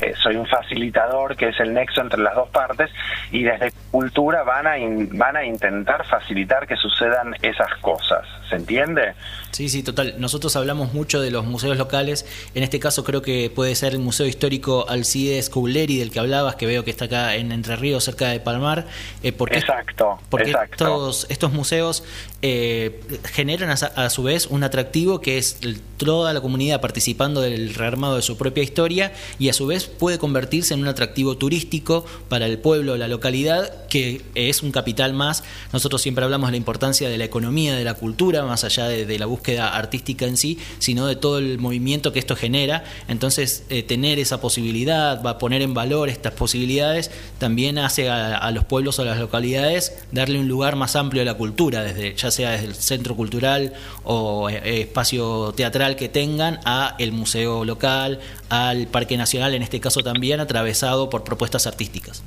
eh, 0.00 0.14
soy 0.22 0.36
un 0.36 0.46
facilitador 0.46 1.36
que 1.36 1.48
es 1.48 1.60
el 1.60 1.74
nexo 1.74 2.00
entre 2.00 2.20
las 2.20 2.34
dos 2.34 2.48
partes 2.50 2.90
y 3.30 3.42
desde 3.42 3.72
cultura 3.90 4.42
van 4.42 4.66
a 4.66 4.74
van 5.12 5.36
a 5.36 5.44
intentar 5.44 6.06
facilitar 6.06 6.66
que 6.66 6.76
sucedan 6.76 7.34
esas 7.42 7.74
cosas 7.80 8.26
¿se 8.50 8.56
entiende? 8.56 9.14
Sí, 9.52 9.68
sí, 9.68 9.82
total. 9.82 10.14
Nosotros 10.18 10.54
hablamos 10.56 10.92
mucho 10.92 11.20
de 11.20 11.30
los 11.30 11.46
museos 11.46 11.76
locales. 11.78 12.26
En 12.54 12.62
este 12.62 12.78
caso 12.78 13.04
creo 13.04 13.22
que 13.22 13.50
puede 13.50 13.74
ser 13.74 13.94
el 13.94 14.00
Museo 14.00 14.26
Histórico 14.26 14.86
Alcides 14.88 15.48
Couleri 15.48 15.98
del 15.98 16.10
que 16.10 16.18
hablabas, 16.20 16.56
que 16.56 16.66
veo 16.66 16.84
que 16.84 16.90
está 16.90 17.06
acá 17.06 17.36
en 17.36 17.52
Entre 17.52 17.76
Ríos, 17.76 18.04
cerca 18.04 18.28
de 18.28 18.40
Palmar. 18.40 18.86
Eh, 19.22 19.32
porque 19.32 19.58
exacto. 19.58 20.18
Porque 20.28 20.50
Estos, 20.50 21.26
estos 21.30 21.52
museos 21.52 22.04
eh, 22.42 23.00
generan 23.32 23.70
a, 23.70 24.10
su 24.10 24.22
vez 24.22 24.46
un 24.46 24.64
atractivo 24.64 25.20
que 25.20 25.38
es 25.38 25.58
toda 25.96 26.32
la 26.32 26.40
comunidad 26.40 26.80
participando 26.80 27.40
del 27.40 27.74
rearmado 27.74 28.16
de 28.16 28.22
su 28.22 28.36
propia 28.36 28.62
historia 28.62 29.12
y 29.38 29.48
a 29.48 29.52
su 29.52 29.66
vez 29.66 29.89
puede 29.90 30.18
convertirse 30.18 30.74
en 30.74 30.80
un 30.80 30.88
atractivo 30.88 31.36
turístico 31.36 32.04
para 32.28 32.46
el 32.46 32.58
pueblo, 32.58 32.96
la 32.96 33.08
localidad, 33.08 33.86
que 33.88 34.22
es 34.34 34.62
un 34.62 34.72
capital 34.72 35.12
más. 35.12 35.42
Nosotros 35.72 36.00
siempre 36.02 36.24
hablamos 36.24 36.48
de 36.48 36.52
la 36.52 36.56
importancia 36.56 37.08
de 37.08 37.18
la 37.18 37.24
economía, 37.24 37.74
de 37.74 37.84
la 37.84 37.94
cultura, 37.94 38.44
más 38.44 38.64
allá 38.64 38.86
de, 38.88 39.18
la 39.18 39.26
búsqueda 39.26 39.76
artística 39.76 40.26
en 40.26 40.36
sí, 40.36 40.58
sino 40.78 41.06
de 41.06 41.16
todo 41.16 41.38
el 41.38 41.58
movimiento 41.58 42.12
que 42.12 42.18
esto 42.18 42.36
genera. 42.36 42.84
Entonces, 43.08 43.64
eh, 43.68 43.82
tener 43.82 44.18
esa 44.18 44.40
posibilidad, 44.40 45.22
va 45.22 45.30
a 45.30 45.38
poner 45.38 45.62
en 45.62 45.74
valor 45.74 46.08
estas 46.08 46.32
posibilidades, 46.32 47.10
también 47.38 47.78
hace 47.78 48.08
a, 48.08 48.50
los 48.50 48.64
pueblos 48.64 48.98
o 48.98 49.02
a 49.02 49.04
las 49.04 49.18
localidades 49.18 49.98
darle 50.12 50.38
un 50.38 50.48
lugar 50.48 50.76
más 50.76 50.96
amplio 50.96 51.22
a 51.22 51.24
la 51.24 51.34
cultura, 51.34 51.82
desde 51.82 52.14
ya 52.14 52.30
sea 52.30 52.50
desde 52.52 52.66
el 52.66 52.74
centro 52.74 53.14
cultural 53.16 53.72
o 54.04 54.48
eh, 54.48 54.80
espacio 54.80 55.52
teatral 55.56 55.96
que 55.96 56.08
tengan, 56.08 56.60
a 56.64 56.96
el 56.98 57.12
museo 57.12 57.64
local, 57.64 58.20
al 58.50 58.86
Parque 58.88 59.16
Nacional, 59.16 59.54
en 59.54 59.62
este 59.62 59.80
caso 59.80 60.02
también 60.02 60.40
atravesado 60.40 61.08
por 61.08 61.24
propuestas 61.24 61.66
artísticas. 61.66 62.22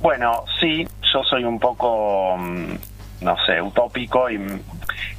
Bueno, 0.00 0.44
sí, 0.60 0.86
yo 1.12 1.22
soy 1.24 1.44
un 1.44 1.58
poco 1.58 2.36
mm, 2.36 2.74
no 3.20 3.36
sé, 3.46 3.60
utópico 3.62 4.30
y 4.30 4.38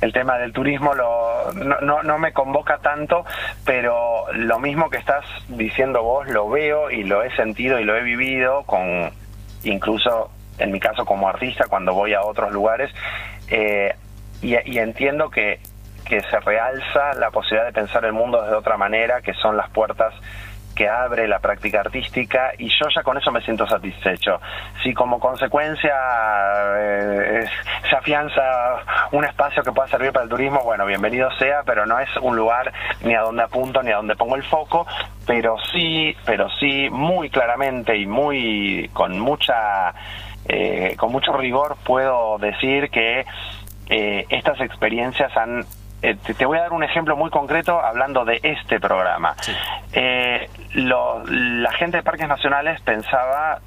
el 0.01 0.13
tema 0.13 0.37
del 0.37 0.53
turismo 0.53 0.93
lo, 0.93 1.51
no, 1.53 2.03
no, 2.03 2.19
me 2.19 2.31
convoca 2.31 2.77
tanto, 2.77 3.25
pero 3.65 4.25
lo 4.33 4.59
mismo 4.59 4.89
que 4.89 4.97
estás 4.97 5.25
diciendo 5.49 6.03
vos 6.03 6.27
lo 6.27 6.49
veo 6.49 6.91
y 6.91 7.03
lo 7.03 7.23
he 7.23 7.35
sentido 7.35 7.79
y 7.79 7.83
lo 7.83 7.95
he 7.97 8.03
vivido 8.03 8.63
con 8.63 9.11
incluso 9.63 10.29
en 10.59 10.71
mi 10.71 10.79
caso 10.79 11.05
como 11.05 11.27
artista 11.27 11.65
cuando 11.67 11.93
voy 11.93 12.13
a 12.13 12.21
otros 12.21 12.51
lugares 12.51 12.91
eh, 13.49 13.95
y 14.41 14.77
entiendo 14.77 15.31
que, 15.31 15.59
que 16.07 16.21
se 16.21 16.39
realza 16.39 17.13
la 17.19 17.31
posibilidad 17.31 17.65
de 17.65 17.73
pensar 17.73 18.05
el 18.05 18.13
mundo 18.13 18.41
de 18.41 18.55
otra 18.55 18.77
manera, 18.77 19.21
que 19.21 19.33
son 19.33 19.57
las 19.57 19.69
puertas 19.69 20.13
que 20.77 20.87
abre 20.87 21.27
la 21.27 21.39
práctica 21.39 21.79
artística 21.79 22.51
y 22.55 22.69
yo 22.69 22.87
ya 22.95 23.01
con 23.01 23.17
eso 23.17 23.31
me 23.31 23.41
siento 23.41 23.65
satisfecho. 23.65 24.39
Si 24.83 24.93
como 24.93 25.19
consecuencia 25.19 25.91
eh, 26.77 27.49
se 27.89 27.95
afianza 27.95 28.41
un 29.11 29.25
espacio 29.25 29.63
que 29.63 29.71
pueda 29.71 29.87
servir 29.87 30.11
para 30.11 30.25
el 30.25 30.29
turismo, 30.29 30.61
bueno, 30.63 30.85
bienvenido 30.85 31.31
sea, 31.39 31.63
pero 31.65 31.87
no 31.87 31.97
es 31.97 32.09
un 32.21 32.35
lugar 32.35 32.71
ni 33.01 33.15
a 33.15 33.21
donde 33.21 33.41
apunto 33.41 33.81
ni 33.81 33.91
a 33.91 33.95
donde 33.95 34.15
pongo 34.15 34.35
el 34.35 34.43
foco, 34.43 34.85
pero 35.25 35.55
sí, 35.73 36.15
pero 36.27 36.47
sí 36.59 36.89
muy 36.91 37.31
claramente 37.31 37.97
y 37.97 38.05
muy 38.05 38.91
con 38.93 39.17
mucha 39.17 39.95
eh, 40.47 40.95
con 40.95 41.11
mucho 41.11 41.33
rigor 41.33 41.75
puedo 41.83 42.37
decir 42.37 42.91
que 42.91 43.25
eh, 43.89 44.25
estas 44.29 44.61
experiencias 44.61 45.35
han 45.35 45.65
te, 46.01 46.45
voy 46.45 46.57
a 46.57 46.61
dar 46.61 46.73
un 46.73 46.83
ejemplo 46.83 47.15
muy 47.15 47.29
concreto 47.29 47.79
hablando 47.79 48.25
de 48.25 48.39
este 48.43 48.79
programa. 48.79 49.35
Eh, 49.91 50.49
la 50.73 51.71
gente 51.73 51.97
de 51.97 52.03
parques 52.03 52.27
nacionales 52.27 52.79
pensaba, 52.81 53.59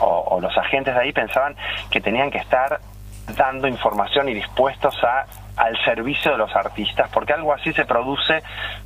o, 0.00 0.38
los 0.40 0.56
agentes 0.58 0.94
de 0.94 1.00
ahí 1.00 1.12
pensaban 1.12 1.56
que 1.90 2.00
tenían 2.00 2.30
que 2.30 2.38
estar 2.38 2.80
dando 3.36 3.66
información 3.66 4.28
y 4.28 4.34
dispuestos 4.34 4.94
a 5.02 5.24
al 5.56 5.76
servicio 5.84 6.32
de 6.32 6.38
los 6.38 6.54
artistas, 6.54 7.08
porque 7.12 7.32
algo 7.32 7.52
así 7.52 7.72
se 7.72 7.84
produce 7.84 8.42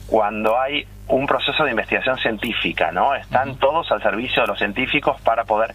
cuando 0.07 0.59
hay 0.61 0.87
un 1.09 1.27
proceso 1.27 1.65
de 1.65 1.71
investigación 1.71 2.19
científica, 2.19 2.93
¿no? 2.93 3.15
Están 3.15 3.57
todos 3.57 3.91
al 3.91 4.03
servicio 4.03 4.43
de 4.43 4.49
los 4.49 4.59
científicos 4.59 5.19
para 5.23 5.45
poder... 5.45 5.75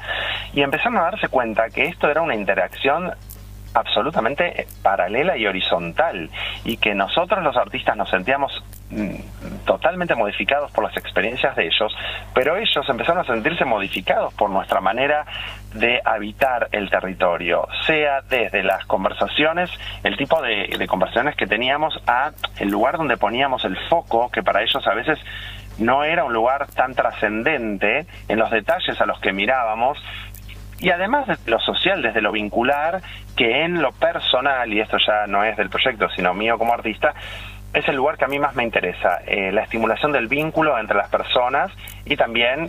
Y 0.53 0.61
empezaron 0.61 0.97
a 0.97 1.03
darse 1.03 1.27
cuenta 1.29 1.69
que 1.69 1.85
esto 1.85 2.09
era 2.09 2.21
una 2.21 2.35
interacción 2.35 3.11
absolutamente 3.73 4.67
paralela 4.81 5.37
y 5.37 5.47
horizontal 5.47 6.29
y 6.63 6.77
que 6.77 6.93
nosotros 6.93 7.43
los 7.43 7.55
artistas 7.57 7.97
nos 7.97 8.09
sentíamos 8.09 8.63
mm, 8.91 9.65
totalmente 9.65 10.15
modificados 10.15 10.71
por 10.71 10.83
las 10.83 10.95
experiencias 10.97 11.55
de 11.55 11.65
ellos, 11.65 11.95
pero 12.33 12.55
ellos 12.57 12.87
empezaron 12.87 13.21
a 13.21 13.25
sentirse 13.25 13.65
modificados 13.65 14.33
por 14.35 14.49
nuestra 14.49 14.81
manera 14.81 15.25
de 15.73 16.01
habitar 16.03 16.69
el 16.71 16.89
territorio, 16.89 17.67
sea 17.85 18.21
desde 18.21 18.63
las 18.63 18.85
conversaciones, 18.85 19.69
el 20.03 20.17
tipo 20.17 20.41
de, 20.41 20.75
de 20.77 20.87
conversaciones 20.87 21.35
que 21.35 21.47
teníamos, 21.47 21.99
a 22.07 22.31
el 22.59 22.69
lugar 22.69 22.97
donde 22.97 23.17
poníamos 23.17 23.65
el 23.65 23.77
foco, 23.89 24.29
que 24.29 24.43
para 24.43 24.61
ellos 24.61 24.85
a 24.85 24.93
veces 24.93 25.19
no 25.79 26.03
era 26.03 26.23
un 26.23 26.33
lugar 26.33 26.67
tan 26.67 26.93
trascendente 26.93 28.05
en 28.27 28.39
los 28.39 28.51
detalles 28.51 28.99
a 29.01 29.05
los 29.05 29.19
que 29.19 29.33
mirábamos, 29.33 29.97
y 30.83 30.89
además 30.89 31.25
de 31.27 31.37
lo 31.49 31.61
social, 31.61 32.01
desde 32.01 32.19
lo 32.19 32.33
vincular, 32.33 33.01
que 33.37 33.63
en 33.63 33.81
lo 33.81 33.93
personal, 33.93 34.71
y 34.73 34.81
esto 34.81 34.97
ya 34.97 35.25
no 35.27 35.41
es 35.45 35.55
del 35.55 35.69
proyecto, 35.69 36.09
sino 36.09 36.33
mío 36.33 36.57
como 36.57 36.73
artista, 36.73 37.13
es 37.73 37.87
el 37.87 37.95
lugar 37.95 38.17
que 38.17 38.25
a 38.25 38.27
mí 38.27 38.37
más 38.37 38.53
me 38.53 38.63
interesa, 38.63 39.21
eh, 39.25 39.53
la 39.53 39.61
estimulación 39.61 40.11
del 40.11 40.27
vínculo 40.27 40.77
entre 40.77 40.97
las 40.97 41.07
personas 41.07 41.71
y 42.03 42.17
también 42.17 42.67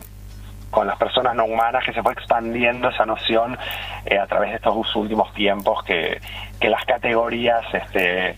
con 0.71 0.87
las 0.87 0.97
personas 0.97 1.35
no 1.35 1.45
humanas, 1.45 1.85
que 1.85 1.93
se 1.93 2.05
fue 2.05 2.13
expandiendo 2.13 2.89
esa 2.89 3.05
noción 3.05 3.59
eh, 4.07 4.17
a 4.17 4.29
través 4.29 4.51
de 4.51 4.57
estos 4.57 4.95
últimos 4.95 5.35
tiempos 5.35 5.83
que, 5.83 6.21
que 6.61 6.69
las 6.69 6.85
categorías 6.85 7.65
este, 7.73 8.37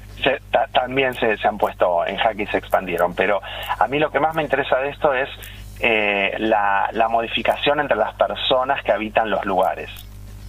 también 0.72 1.12
se, 1.14 1.36
se 1.36 1.48
han 1.48 1.58
puesto 1.58 2.06
en 2.06 2.16
jaque 2.16 2.44
y 2.44 2.46
se 2.46 2.56
expandieron. 2.56 3.14
Pero 3.14 3.42
a 3.78 3.86
mí 3.88 3.98
lo 3.98 4.10
que 4.10 4.20
más 4.20 4.34
me 4.34 4.42
interesa 4.42 4.78
de 4.78 4.88
esto 4.88 5.12
es 5.12 5.28
eh, 5.80 6.34
la, 6.38 6.88
la 6.92 7.08
modificación 7.08 7.80
entre 7.80 7.96
las 7.96 8.14
personas 8.14 8.82
que 8.82 8.92
habitan 8.92 9.30
los 9.30 9.44
lugares. 9.44 10.05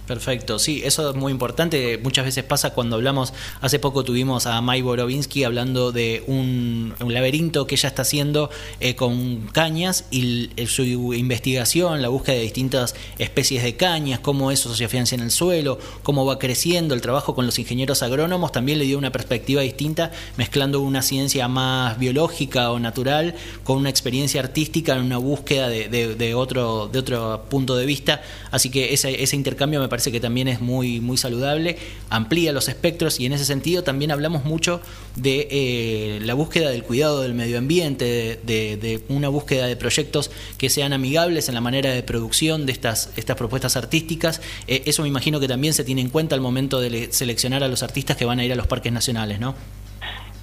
Perfecto, 0.08 0.58
sí, 0.58 0.80
eso 0.86 1.10
es 1.10 1.16
muy 1.16 1.30
importante. 1.30 1.98
Muchas 1.98 2.24
veces 2.24 2.42
pasa 2.42 2.70
cuando 2.70 2.96
hablamos, 2.96 3.34
hace 3.60 3.78
poco 3.78 4.04
tuvimos 4.04 4.46
a 4.46 4.58
Mai 4.62 4.80
Borovinsky 4.80 5.44
hablando 5.44 5.92
de 5.92 6.24
un, 6.26 6.94
laberinto 7.06 7.66
que 7.66 7.74
ella 7.74 7.90
está 7.90 8.02
haciendo 8.02 8.48
eh, 8.80 8.94
con 8.94 9.48
cañas 9.48 10.06
y 10.10 10.48
su 10.66 10.82
investigación, 11.12 12.00
la 12.00 12.08
búsqueda 12.08 12.36
de 12.36 12.42
distintas 12.42 12.94
especies 13.18 13.62
de 13.62 13.76
cañas, 13.76 14.20
cómo 14.20 14.50
eso 14.50 14.74
se 14.74 14.86
afianza 14.86 15.14
en 15.14 15.20
el 15.20 15.30
suelo, 15.30 15.78
cómo 16.02 16.24
va 16.24 16.38
creciendo 16.38 16.94
el 16.94 17.02
trabajo 17.02 17.34
con 17.34 17.44
los 17.44 17.58
ingenieros 17.58 18.02
agrónomos, 18.02 18.50
también 18.50 18.78
le 18.78 18.86
dio 18.86 18.96
una 18.96 19.12
perspectiva 19.12 19.60
distinta, 19.60 20.10
mezclando 20.38 20.80
una 20.80 21.02
ciencia 21.02 21.48
más 21.48 21.98
biológica 21.98 22.70
o 22.70 22.78
natural 22.78 23.34
con 23.62 23.76
una 23.76 23.90
experiencia 23.90 24.40
artística 24.40 24.96
en 24.96 25.02
una 25.02 25.18
búsqueda 25.18 25.68
de, 25.68 26.34
otro, 26.34 26.88
de 26.88 26.98
otro 26.98 27.44
punto 27.50 27.76
de 27.76 27.84
vista. 27.84 28.22
Así 28.50 28.70
que 28.70 28.94
ese, 28.94 29.22
ese 29.22 29.36
intercambio 29.36 29.80
me 29.80 29.88
parece 29.88 29.97
que 30.04 30.20
también 30.20 30.48
es 30.48 30.60
muy, 30.60 31.00
muy 31.00 31.16
saludable, 31.16 31.76
amplía 32.10 32.52
los 32.52 32.68
espectros 32.68 33.20
y 33.20 33.26
en 33.26 33.32
ese 33.32 33.44
sentido 33.44 33.82
también 33.82 34.10
hablamos 34.10 34.44
mucho 34.44 34.80
de 35.16 35.48
eh, 35.50 36.20
la 36.22 36.34
búsqueda 36.34 36.70
del 36.70 36.84
cuidado 36.84 37.22
del 37.22 37.34
medio 37.34 37.58
ambiente, 37.58 38.40
de, 38.44 39.02
una 39.08 39.28
búsqueda 39.28 39.66
de 39.66 39.76
proyectos 39.76 40.30
que 40.58 40.70
sean 40.70 40.92
amigables 40.92 41.48
en 41.48 41.54
la 41.54 41.60
manera 41.60 41.90
de 41.90 42.02
producción 42.02 42.66
de 42.66 42.72
estas, 42.72 43.12
estas 43.16 43.36
propuestas 43.36 43.76
artísticas. 43.76 44.40
Eh, 44.66 44.82
eso 44.86 45.02
me 45.02 45.08
imagino 45.08 45.40
que 45.40 45.48
también 45.48 45.74
se 45.74 45.84
tiene 45.84 46.00
en 46.00 46.10
cuenta 46.10 46.34
al 46.34 46.40
momento 46.40 46.80
de 46.80 47.12
seleccionar 47.12 47.62
a 47.62 47.68
los 47.68 47.82
artistas 47.82 48.16
que 48.16 48.24
van 48.24 48.38
a 48.38 48.44
ir 48.44 48.52
a 48.52 48.56
los 48.56 48.66
parques 48.66 48.92
nacionales, 48.92 49.40
¿no? 49.40 49.54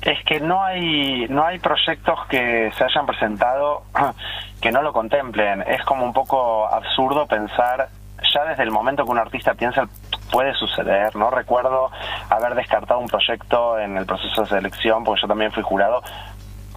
es 0.05 0.23
que 0.23 0.39
no 0.39 0.63
hay 0.63 1.27
no 1.29 1.43
hay 1.43 1.57
proyectos 1.57 2.19
que 2.29 2.71
se 2.77 2.83
hayan 2.83 3.07
presentado 3.07 3.83
que 4.61 4.71
no 4.71 4.81
lo 4.81 4.93
contemplen. 4.93 5.63
Es 5.63 5.83
como 5.83 6.05
un 6.05 6.13
poco 6.13 6.67
absurdo 6.67 7.25
pensar 7.25 7.89
ya 8.33 8.45
desde 8.45 8.63
el 8.63 8.71
momento 8.71 9.03
que 9.03 9.11
un 9.11 9.19
artista 9.19 9.53
piensa 9.53 9.87
puede 10.31 10.53
suceder, 10.53 11.15
¿no? 11.15 11.29
Recuerdo 11.29 11.91
haber 12.29 12.55
descartado 12.55 12.99
un 12.99 13.07
proyecto 13.07 13.79
en 13.79 13.97
el 13.97 14.05
proceso 14.05 14.41
de 14.41 14.47
selección, 14.47 15.03
porque 15.03 15.21
yo 15.21 15.27
también 15.27 15.51
fui 15.51 15.63
jurado, 15.63 16.01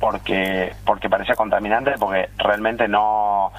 porque, 0.00 0.72
porque 0.84 1.08
parecía 1.08 1.34
contaminante, 1.34 1.94
porque 1.98 2.28
realmente 2.38 2.88
no... 2.88 3.52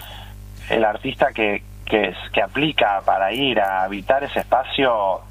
El 0.69 0.85
artista 0.85 1.31
que, 1.33 1.63
que, 1.85 2.13
aplica 2.41 3.01
para 3.03 3.33
ir 3.33 3.59
a 3.59 3.83
habitar 3.83 4.23
ese 4.23 4.39
espacio, 4.39 5.21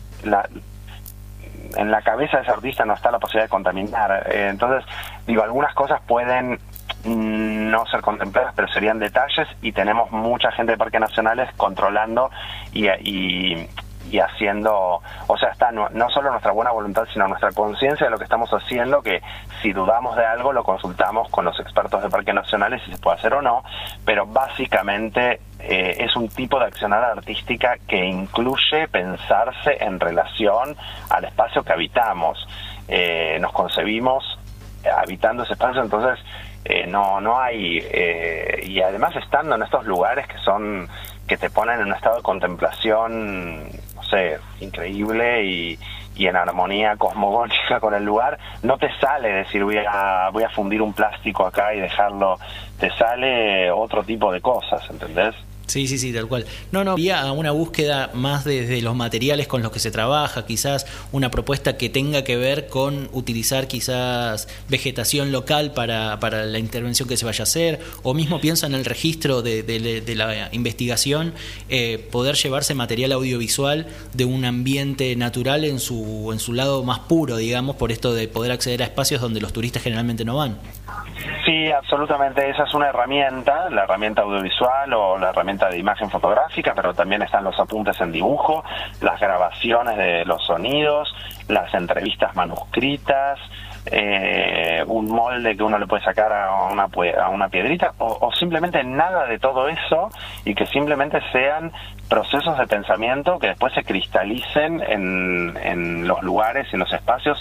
en 1.77 1.91
la 1.91 2.03
cabeza 2.03 2.39
de 2.39 2.43
ese 2.43 2.53
artista 2.53 2.85
no 2.85 2.95
está 2.95 3.11
la 3.11 3.19
posibilidad 3.19 3.45
de 3.45 3.51
contaminar. 3.51 4.27
Eh, 4.31 4.49
entonces, 4.49 4.85
digo, 5.27 5.43
algunas 5.43 5.75
cosas 5.75 6.01
pueden 6.07 6.59
mm, 7.05 7.58
no 7.69 7.87
ser 7.87 8.01
contempladas, 8.01 8.53
pero 8.55 8.69
serían 8.69 8.99
detalles 8.99 9.49
y 9.63 9.73
tenemos 9.73 10.11
mucha 10.11 10.51
gente 10.53 10.73
de 10.73 10.79
parques 10.79 11.01
nacionales 11.01 11.49
controlando 11.57 12.31
y, 12.73 12.89
y, 12.89 13.69
y 14.11 14.21
haciendo, 14.21 15.03
o 15.27 15.39
sea, 15.39 15.51
está 15.51 15.71
no, 15.71 15.89
solo 16.11 16.31
nuestra 16.31 16.53
buena 16.53 16.71
voluntad, 16.71 17.05
sino 17.13 17.29
nuestra 17.29 17.53
conciencia 17.53 18.07
de 18.07 18.11
lo 18.11 18.19
que 18.19 18.25
estamos 18.25 18.51
haciendo, 18.51 19.03
que 19.03 19.23
si 19.61 19.73
dudamos 19.73 20.17
de 20.17 20.25
algo 20.25 20.53
lo 20.53 20.65
consultamos 20.65 21.29
con 21.31 21.45
los 21.45 21.59
expertos 21.61 22.03
de 22.03 22.09
parques 22.09 22.35
nacionales 22.35 22.83
si 22.85 22.93
se 22.93 22.99
puede 22.99 23.19
hacer 23.19 23.35
o 23.35 23.43
no, 23.43 23.63
pero 24.05 24.27
básicamente 24.27 25.41
eh, 25.59 25.97
es 25.99 26.17
un 26.17 26.29
tipo 26.29 26.59
de 26.59 26.67
accionar 26.67 27.05
artística 27.05 27.77
que 27.87 28.05
incluye 28.05 28.89
pensarse 28.89 29.77
en 29.81 30.01
relación 30.01 30.77
al 31.11 31.25
espacio 31.25 31.63
que 31.63 31.73
habitamos. 31.73 32.47
Eh, 32.89 33.39
nos 33.41 33.53
concebimos 33.53 34.39
habitando 34.97 35.43
ese 35.43 35.53
espacio, 35.53 35.83
entonces 35.83 36.19
eh, 36.69 36.87
no 36.87 37.21
no 37.21 37.41
hay 37.41 37.79
y 38.63 38.81
además 38.81 39.17
estando 39.17 39.55
en 39.55 39.63
estos 39.63 39.85
lugares 39.87 40.27
que 40.27 40.39
son 40.39 40.89
que 41.27 41.37
te 41.37 41.51
ponen 41.51 41.81
en 41.81 41.87
un 41.87 41.95
estado 41.95 42.17
de 42.17 42.23
contemplación 42.23 43.69
sé, 44.09 44.39
increíble 44.61 45.45
y, 45.45 45.79
y 46.17 46.27
en 46.27 46.37
armonía 46.37 46.97
cosmogónica 46.97 47.81
con 47.81 47.95
el 47.95 48.05
lugar, 48.05 48.39
no 48.63 48.79
te 48.79 48.91
sale 48.99 49.29
decir 49.29 49.65
voy 49.65 49.79
a, 49.79 50.31
voy 50.33 50.43
a 50.43 50.51
fundir 50.51 50.83
un 50.83 50.93
plástico 50.93 51.47
acá 51.47 51.75
y 51.75 51.81
dejarlo, 51.81 52.39
te 52.79 52.91
sale 52.91 53.71
otro 53.71 54.03
tipo 54.03 54.33
de 54.33 54.41
cosas, 54.41 54.89
¿entendés? 54.91 55.35
Sí, 55.69 55.87
sí, 55.87 55.99
sí, 55.99 56.15
tal 56.15 56.27
cual. 56.29 56.47
No, 56.73 56.83
no, 56.83 56.93
había 56.93 57.31
una 57.31 57.51
búsqueda 57.51 58.11
más 58.15 58.45
desde 58.45 58.81
los 58.81 58.97
materiales 58.97 59.47
con 59.47 59.63
los 59.63 59.71
que 59.71 59.79
se 59.79 59.91
trabaja, 59.91 60.47
quizás 60.47 60.87
una 61.13 61.31
propuesta 61.31 61.77
que 61.77 61.91
tenga 61.91 62.25
que 62.25 62.39
ver 62.39 62.69
con 62.69 63.11
utilizar 63.13 63.69
quizás 63.69 64.49
vegetación 64.71 65.31
local 65.31 65.73
para, 65.75 66.19
para 66.21 66.47
la 66.47 66.59
intervención 66.59 67.07
que 67.07 67.19
se 67.19 67.27
vaya 67.27 67.43
a 67.43 67.45
hacer, 67.45 67.81
o 68.03 68.15
mismo 68.15 68.41
piensa 68.41 68.67
en 68.67 68.75
el 68.75 68.87
registro 68.87 69.43
de, 69.43 69.63
de, 69.63 70.15
la 70.15 70.49
investigación, 70.53 71.35
eh, 71.69 72.09
poder 72.11 72.37
llevarse 72.37 72.75
material 72.75 73.13
audiovisual 73.13 73.87
de 74.15 74.25
un 74.25 74.47
ambiente 74.47 75.15
natural 75.17 75.67
en 75.67 75.81
su, 75.81 76.31
en 76.33 76.41
su 76.41 76.55
lado 76.55 76.83
más 76.83 77.01
puro, 77.01 77.37
digamos, 77.37 77.77
por 77.77 77.93
esto 77.93 78.15
de 78.15 78.27
poder 78.27 78.53
acceder 78.53 78.83
a 78.83 78.87
espacios 78.87 79.21
donde 79.21 79.43
los 79.43 79.53
turistas 79.53 79.83
generalmente 79.83 80.25
no 80.25 80.37
van. 80.37 80.59
Sí, 81.49 81.73
absolutamente. 81.73 82.51
Esa 82.51 82.65
es 82.65 82.75
una 82.75 82.91
herramienta, 82.91 83.71
la 83.71 83.85
herramienta 83.85 84.21
audiovisual 84.21 84.93
o 84.93 85.17
la 85.17 85.31
herramienta 85.31 85.71
de 85.71 85.79
imagen 85.79 86.11
fotográfica, 86.11 86.75
pero 86.75 86.93
también 86.93 87.23
están 87.23 87.43
los 87.43 87.59
apuntes 87.59 87.99
en 88.03 88.13
dibujo, 88.13 88.63
las 89.01 89.19
grabaciones 89.19 89.97
de 89.97 90.27
los 90.27 90.45
sonidos, 90.45 91.09
las 91.49 91.73
entrevistas 91.73 92.37
manuscritas, 92.37 93.39
eh, 93.87 94.85
un 94.89 95.07
molde 95.07 95.57
que 95.57 95.63
uno 95.63 95.79
le 95.79 95.87
puede 95.87 96.05
sacar 96.05 96.31
a 96.31 96.65
una, 96.71 96.87
a 97.19 97.29
una 97.31 97.49
piedrita, 97.49 97.95
o, 97.97 98.31
simplemente 98.33 98.85
nada 98.85 99.25
de 99.25 99.39
todo 99.39 99.69
eso 99.69 100.11
y 100.45 100.55
que 100.55 100.67
simplemente 100.67 101.19
sean 101.33 101.73
procesos 102.11 102.59
de 102.59 102.67
pensamiento 102.67 103.39
que 103.39 103.47
después 103.47 103.73
se 103.73 103.85
cristalicen 103.85 104.83
en, 104.83 105.57
en 105.63 106.07
los 106.07 106.23
lugares 106.23 106.67
en 106.75 106.81
los 106.81 106.93
espacios 106.93 107.39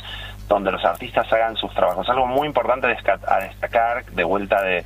donde 0.47 0.71
los 0.71 0.83
artistas 0.85 1.31
hagan 1.31 1.55
sus 1.55 1.73
trabajos. 1.73 2.07
Algo 2.09 2.25
muy 2.25 2.47
importante 2.47 2.87
a 2.87 3.39
destacar 3.39 4.05
de 4.05 4.23
vuelta 4.23 4.61
de, 4.63 4.83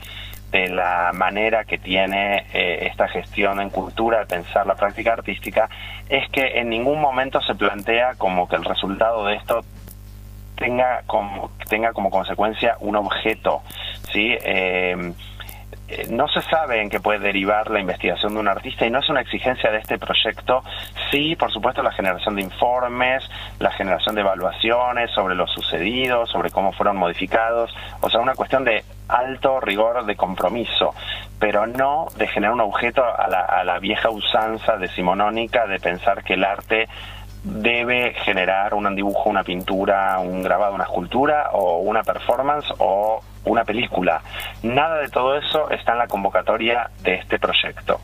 la 0.51 1.11
manera 1.13 1.63
que 1.63 1.77
tiene 1.77 2.45
eh, 2.53 2.89
esta 2.91 3.07
gestión 3.07 3.61
en 3.61 3.69
cultura 3.69 4.19
de 4.19 4.25
pensar 4.25 4.67
la 4.67 4.75
práctica 4.75 5.13
artística 5.13 5.69
es 6.09 6.29
que 6.29 6.59
en 6.59 6.69
ningún 6.69 6.99
momento 6.99 7.39
se 7.41 7.55
plantea 7.55 8.15
como 8.17 8.49
que 8.49 8.57
el 8.57 8.65
resultado 8.65 9.25
de 9.27 9.35
esto 9.35 9.61
tenga 10.57 11.03
como 11.07 11.51
tenga 11.69 11.93
como 11.93 12.09
consecuencia 12.09 12.75
un 12.81 12.97
objeto 12.97 13.63
sí 14.11 14.35
eh, 14.43 15.13
eh, 15.91 16.07
no 16.09 16.27
se 16.27 16.41
sabe 16.41 16.81
en 16.81 16.89
qué 16.89 16.99
puede 16.99 17.19
derivar 17.19 17.69
la 17.69 17.79
investigación 17.79 18.33
de 18.33 18.39
un 18.39 18.47
artista 18.47 18.85
y 18.85 18.89
no 18.89 18.99
es 18.99 19.09
una 19.09 19.21
exigencia 19.21 19.69
de 19.71 19.79
este 19.79 19.97
proyecto. 19.97 20.63
Sí, 21.11 21.35
por 21.35 21.51
supuesto, 21.51 21.83
la 21.83 21.91
generación 21.91 22.35
de 22.35 22.43
informes, 22.43 23.29
la 23.59 23.71
generación 23.71 24.15
de 24.15 24.21
evaluaciones 24.21 25.11
sobre 25.11 25.35
lo 25.35 25.47
sucedido, 25.47 26.25
sobre 26.25 26.49
cómo 26.49 26.71
fueron 26.71 26.97
modificados, 26.97 27.75
o 27.99 28.09
sea, 28.09 28.21
una 28.21 28.35
cuestión 28.35 28.63
de 28.63 28.83
alto 29.09 29.59
rigor 29.59 30.05
de 30.05 30.15
compromiso, 30.15 30.95
pero 31.39 31.67
no 31.67 32.07
de 32.15 32.27
generar 32.27 32.53
un 32.53 32.61
objeto 32.61 33.03
a 33.03 33.27
la, 33.27 33.41
a 33.41 33.63
la 33.65 33.79
vieja 33.79 34.09
usanza 34.09 34.77
decimonónica 34.77 35.67
de 35.67 35.79
pensar 35.79 36.23
que 36.23 36.35
el 36.35 36.45
arte 36.45 36.87
debe 37.43 38.13
generar 38.23 38.73
un 38.73 38.95
dibujo, 38.95 39.29
una 39.29 39.43
pintura, 39.43 40.19
un 40.19 40.43
grabado, 40.43 40.75
una 40.75 40.83
escultura 40.83 41.49
o 41.53 41.79
una 41.79 42.03
performance 42.03 42.71
o 42.77 43.21
una 43.45 43.63
película. 43.63 44.21
Nada 44.63 44.99
de 44.99 45.09
todo 45.09 45.35
eso 45.35 45.69
está 45.71 45.93
en 45.93 45.99
la 45.99 46.07
convocatoria 46.07 46.89
de 47.01 47.15
este 47.15 47.39
proyecto. 47.39 47.99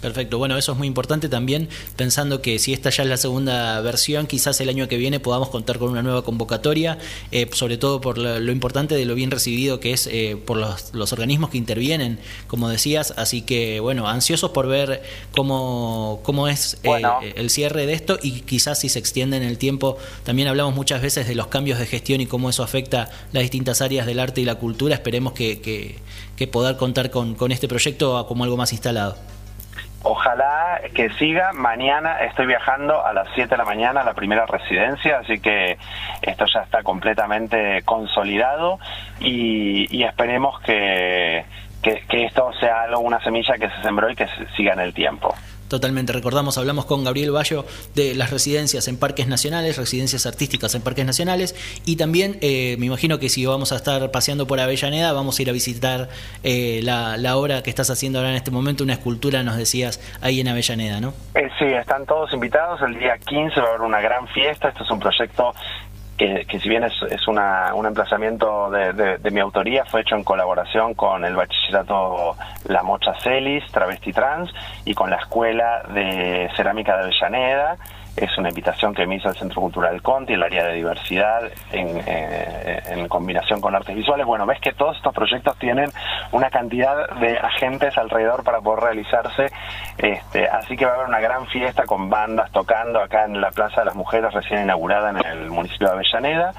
Perfecto, 0.00 0.38
bueno, 0.38 0.56
eso 0.56 0.72
es 0.72 0.78
muy 0.78 0.86
importante 0.86 1.28
también, 1.28 1.68
pensando 1.96 2.40
que 2.40 2.60
si 2.60 2.72
esta 2.72 2.90
ya 2.90 3.02
es 3.02 3.08
la 3.08 3.16
segunda 3.16 3.80
versión, 3.80 4.28
quizás 4.28 4.60
el 4.60 4.68
año 4.68 4.86
que 4.86 4.96
viene 4.96 5.18
podamos 5.18 5.48
contar 5.48 5.78
con 5.78 5.90
una 5.90 6.02
nueva 6.02 6.22
convocatoria, 6.22 6.98
eh, 7.32 7.48
sobre 7.52 7.78
todo 7.78 8.00
por 8.00 8.16
lo, 8.16 8.52
importante 8.52 8.94
de 8.94 9.04
lo 9.04 9.16
bien 9.16 9.32
recibido 9.32 9.80
que 9.80 9.92
es 9.92 10.06
eh, 10.06 10.36
por 10.36 10.56
los, 10.56 11.12
organismos 11.12 11.50
que 11.50 11.58
intervienen, 11.58 12.20
como 12.46 12.68
decías, 12.68 13.12
así 13.16 13.42
que 13.42 13.80
bueno, 13.80 14.06
ansiosos 14.08 14.52
por 14.52 14.68
ver 14.68 15.02
cómo, 15.32 16.20
cómo 16.22 16.46
es 16.46 16.78
eh, 16.84 17.02
el 17.34 17.50
cierre 17.50 17.86
de 17.86 17.94
esto. 17.94 18.20
Y 18.22 18.42
quizás 18.42 18.78
si 18.78 18.88
se 18.88 19.00
extiende 19.00 19.36
en 19.36 19.42
el 19.42 19.58
tiempo, 19.58 19.98
también 20.22 20.46
hablamos 20.46 20.76
muchas 20.76 21.02
veces 21.02 21.26
de 21.26 21.34
los 21.34 21.48
cambios 21.48 21.78
de 21.78 21.86
gestión 21.86 22.20
y 22.20 22.26
cómo 22.26 22.50
eso 22.50 22.62
afecta 22.62 23.10
las 23.32 23.42
distintas 23.42 23.80
áreas 23.80 24.06
del 24.06 24.20
arte 24.20 24.40
y 24.42 24.44
la 24.44 24.56
cultura, 24.56 24.94
esperemos 24.94 25.32
que, 25.32 25.60
que, 25.60 25.96
que 26.36 26.46
poder 26.46 26.76
contar 26.76 27.10
con, 27.10 27.34
con 27.34 27.50
este 27.50 27.66
proyecto 27.66 28.24
como 28.28 28.44
algo 28.44 28.56
más 28.56 28.72
instalado. 28.72 29.16
Ojalá 30.02 30.80
que 30.94 31.10
siga. 31.14 31.52
Mañana 31.52 32.22
estoy 32.24 32.46
viajando 32.46 33.04
a 33.04 33.12
las 33.12 33.28
7 33.34 33.50
de 33.50 33.56
la 33.56 33.64
mañana 33.64 34.02
a 34.02 34.04
la 34.04 34.14
primera 34.14 34.46
residencia, 34.46 35.18
así 35.18 35.40
que 35.40 35.76
esto 36.22 36.44
ya 36.52 36.60
está 36.60 36.82
completamente 36.82 37.82
consolidado 37.82 38.78
y, 39.20 40.02
esperemos 40.04 40.60
que, 40.60 41.44
que, 41.82 42.02
que, 42.08 42.24
esto 42.24 42.52
sea 42.60 42.82
algo, 42.82 43.00
una 43.00 43.22
semilla 43.22 43.58
que 43.58 43.68
se 43.68 43.82
sembró 43.82 44.08
y 44.08 44.14
que 44.14 44.28
siga 44.56 44.72
en 44.72 44.80
el 44.80 44.94
tiempo. 44.94 45.34
Totalmente, 45.68 46.12
recordamos, 46.12 46.56
hablamos 46.56 46.86
con 46.86 47.04
Gabriel 47.04 47.30
Bayo 47.30 47.64
de 47.94 48.14
las 48.14 48.30
residencias 48.30 48.88
en 48.88 48.98
parques 48.98 49.28
nacionales, 49.28 49.76
residencias 49.76 50.24
artísticas 50.26 50.74
en 50.74 50.82
parques 50.82 51.04
nacionales 51.04 51.54
y 51.84 51.96
también 51.96 52.38
eh, 52.40 52.76
me 52.78 52.86
imagino 52.86 53.18
que 53.18 53.28
si 53.28 53.44
vamos 53.44 53.72
a 53.72 53.76
estar 53.76 54.10
paseando 54.10 54.46
por 54.46 54.60
Avellaneda 54.60 55.12
vamos 55.12 55.38
a 55.38 55.42
ir 55.42 55.50
a 55.50 55.52
visitar 55.52 56.08
eh, 56.42 56.80
la, 56.82 57.16
la, 57.18 57.36
obra 57.36 57.62
que 57.62 57.70
estás 57.70 57.90
haciendo 57.90 58.18
ahora 58.18 58.30
en 58.30 58.36
este 58.36 58.50
momento, 58.50 58.82
una 58.82 58.94
escultura, 58.94 59.42
nos 59.42 59.56
decías, 59.56 60.00
ahí 60.22 60.40
en 60.40 60.48
Avellaneda, 60.48 61.00
¿no? 61.00 61.12
Eh, 61.34 61.48
sí, 61.58 61.66
están 61.66 62.06
todos 62.06 62.32
invitados, 62.32 62.80
el 62.82 62.98
día 62.98 63.18
15 63.18 63.60
va 63.60 63.66
a 63.66 63.68
haber 63.70 63.82
una 63.82 64.00
gran 64.00 64.26
fiesta, 64.28 64.68
esto 64.68 64.84
es 64.84 64.90
un 64.90 64.98
proyecto 64.98 65.54
que, 66.18 66.58
si 66.60 66.68
bien 66.68 66.84
es, 66.84 66.92
es 67.10 67.28
una, 67.28 67.72
un 67.74 67.86
emplazamiento 67.86 68.70
de, 68.70 69.18
de, 69.18 69.30
mi 69.30 69.40
autoría, 69.40 69.84
fue 69.84 70.00
hecho 70.00 70.16
en 70.16 70.24
colaboración 70.24 70.94
con 70.94 71.24
el 71.24 71.36
bachillerato 71.36 72.36
La 72.66 72.82
Mocha 72.82 73.14
Celis, 73.22 73.64
Travesti 73.70 74.12
Trans, 74.12 74.50
y 74.84 74.94
con 74.94 75.10
la 75.10 75.16
Escuela 75.16 75.84
de 75.94 76.50
Cerámica 76.56 76.96
de 76.96 77.04
Avellaneda, 77.04 77.76
es 78.24 78.36
una 78.38 78.48
invitación 78.48 78.94
que 78.94 79.06
me 79.06 79.16
hizo 79.16 79.28
el 79.28 79.36
Centro 79.36 79.60
Cultural 79.60 80.02
Conti, 80.02 80.34
el 80.34 80.42
área 80.42 80.64
de 80.66 80.74
diversidad 80.74 81.42
en, 81.72 82.02
eh, 82.06 82.82
en, 82.88 83.08
combinación 83.08 83.60
con 83.60 83.74
artes 83.74 83.94
visuales. 83.94 84.26
Bueno, 84.26 84.46
ves 84.46 84.60
que 84.60 84.72
todos 84.72 84.96
estos 84.96 85.14
proyectos 85.14 85.56
tienen 85.58 85.90
una 86.32 86.50
cantidad 86.50 87.08
de 87.20 87.38
agentes 87.38 87.96
alrededor 87.96 88.44
para 88.44 88.60
poder 88.60 88.84
realizarse, 88.84 89.50
este, 89.98 90.48
así 90.48 90.76
que 90.76 90.84
va 90.84 90.92
a 90.92 90.94
haber 90.96 91.08
una 91.08 91.20
gran 91.20 91.46
fiesta 91.46 91.84
con 91.84 92.10
bandas 92.10 92.50
tocando 92.52 93.00
acá 93.00 93.24
en 93.24 93.40
la 93.40 93.50
Plaza 93.50 93.80
de 93.80 93.86
las 93.86 93.94
Mujeres 93.94 94.32
recién 94.32 94.62
inaugurada 94.62 95.10
en 95.10 95.24
el 95.24 95.50
municipio 95.50 95.88
de 95.88 95.94
Avellaneda. 95.94 96.52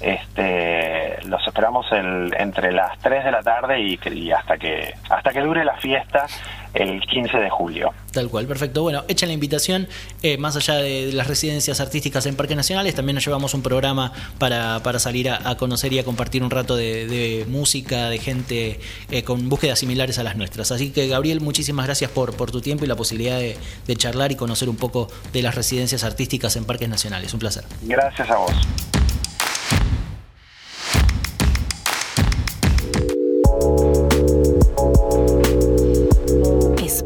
Este, 0.00 1.22
los 1.26 1.46
esperamos 1.46 1.86
el, 1.90 2.34
entre 2.38 2.72
las 2.72 2.98
3 2.98 3.24
de 3.24 3.30
la 3.30 3.42
tarde 3.42 3.80
y, 3.80 3.98
y 4.12 4.30
hasta 4.30 4.58
que 4.58 4.94
hasta 5.08 5.30
que 5.32 5.40
dure 5.40 5.64
la 5.64 5.76
fiesta 5.76 6.26
el 6.74 7.00
15 7.00 7.38
de 7.38 7.50
julio. 7.50 7.92
Tal 8.12 8.28
cual, 8.28 8.46
perfecto. 8.46 8.82
Bueno, 8.82 9.04
hecha 9.08 9.26
la 9.26 9.32
invitación, 9.32 9.88
eh, 10.22 10.36
más 10.38 10.56
allá 10.56 10.74
de 10.74 11.12
las 11.12 11.26
residencias 11.26 11.80
artísticas 11.80 12.26
en 12.26 12.36
parques 12.36 12.56
nacionales, 12.56 12.94
también 12.94 13.14
nos 13.14 13.24
llevamos 13.24 13.54
un 13.54 13.62
programa 13.62 14.12
para, 14.38 14.80
para 14.82 14.98
salir 14.98 15.30
a, 15.30 15.56
conocer 15.56 15.92
y 15.92 15.98
a 15.98 16.04
compartir 16.04 16.42
un 16.42 16.50
rato 16.50 16.76
de, 16.76 17.44
música, 17.48 18.10
de 18.10 18.18
gente 18.18 18.80
eh, 19.10 19.22
con 19.22 19.48
búsquedas 19.48 19.78
similares 19.78 20.18
a 20.18 20.22
las 20.22 20.36
nuestras. 20.36 20.70
Así 20.70 20.92
que, 20.92 21.08
Gabriel, 21.08 21.40
muchísimas 21.40 21.86
gracias 21.86 22.10
por, 22.10 22.36
por 22.36 22.50
tu 22.50 22.60
tiempo 22.60 22.84
y 22.84 22.88
la 22.88 22.96
posibilidad 22.96 23.38
de, 23.38 23.56
de 23.86 23.96
charlar 23.96 24.32
y 24.32 24.36
conocer 24.36 24.68
un 24.68 24.76
poco 24.76 25.08
de 25.32 25.42
las 25.42 25.54
residencias 25.54 26.04
artísticas 26.04 26.56
en 26.56 26.64
parques 26.64 26.88
nacionales. 26.88 27.32
Un 27.32 27.40
placer. 27.40 27.64
Gracias 27.82 28.30
a 28.30 28.36
vos. 28.36 28.52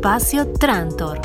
Espacio 0.01 0.51
Trantor. 0.59 1.21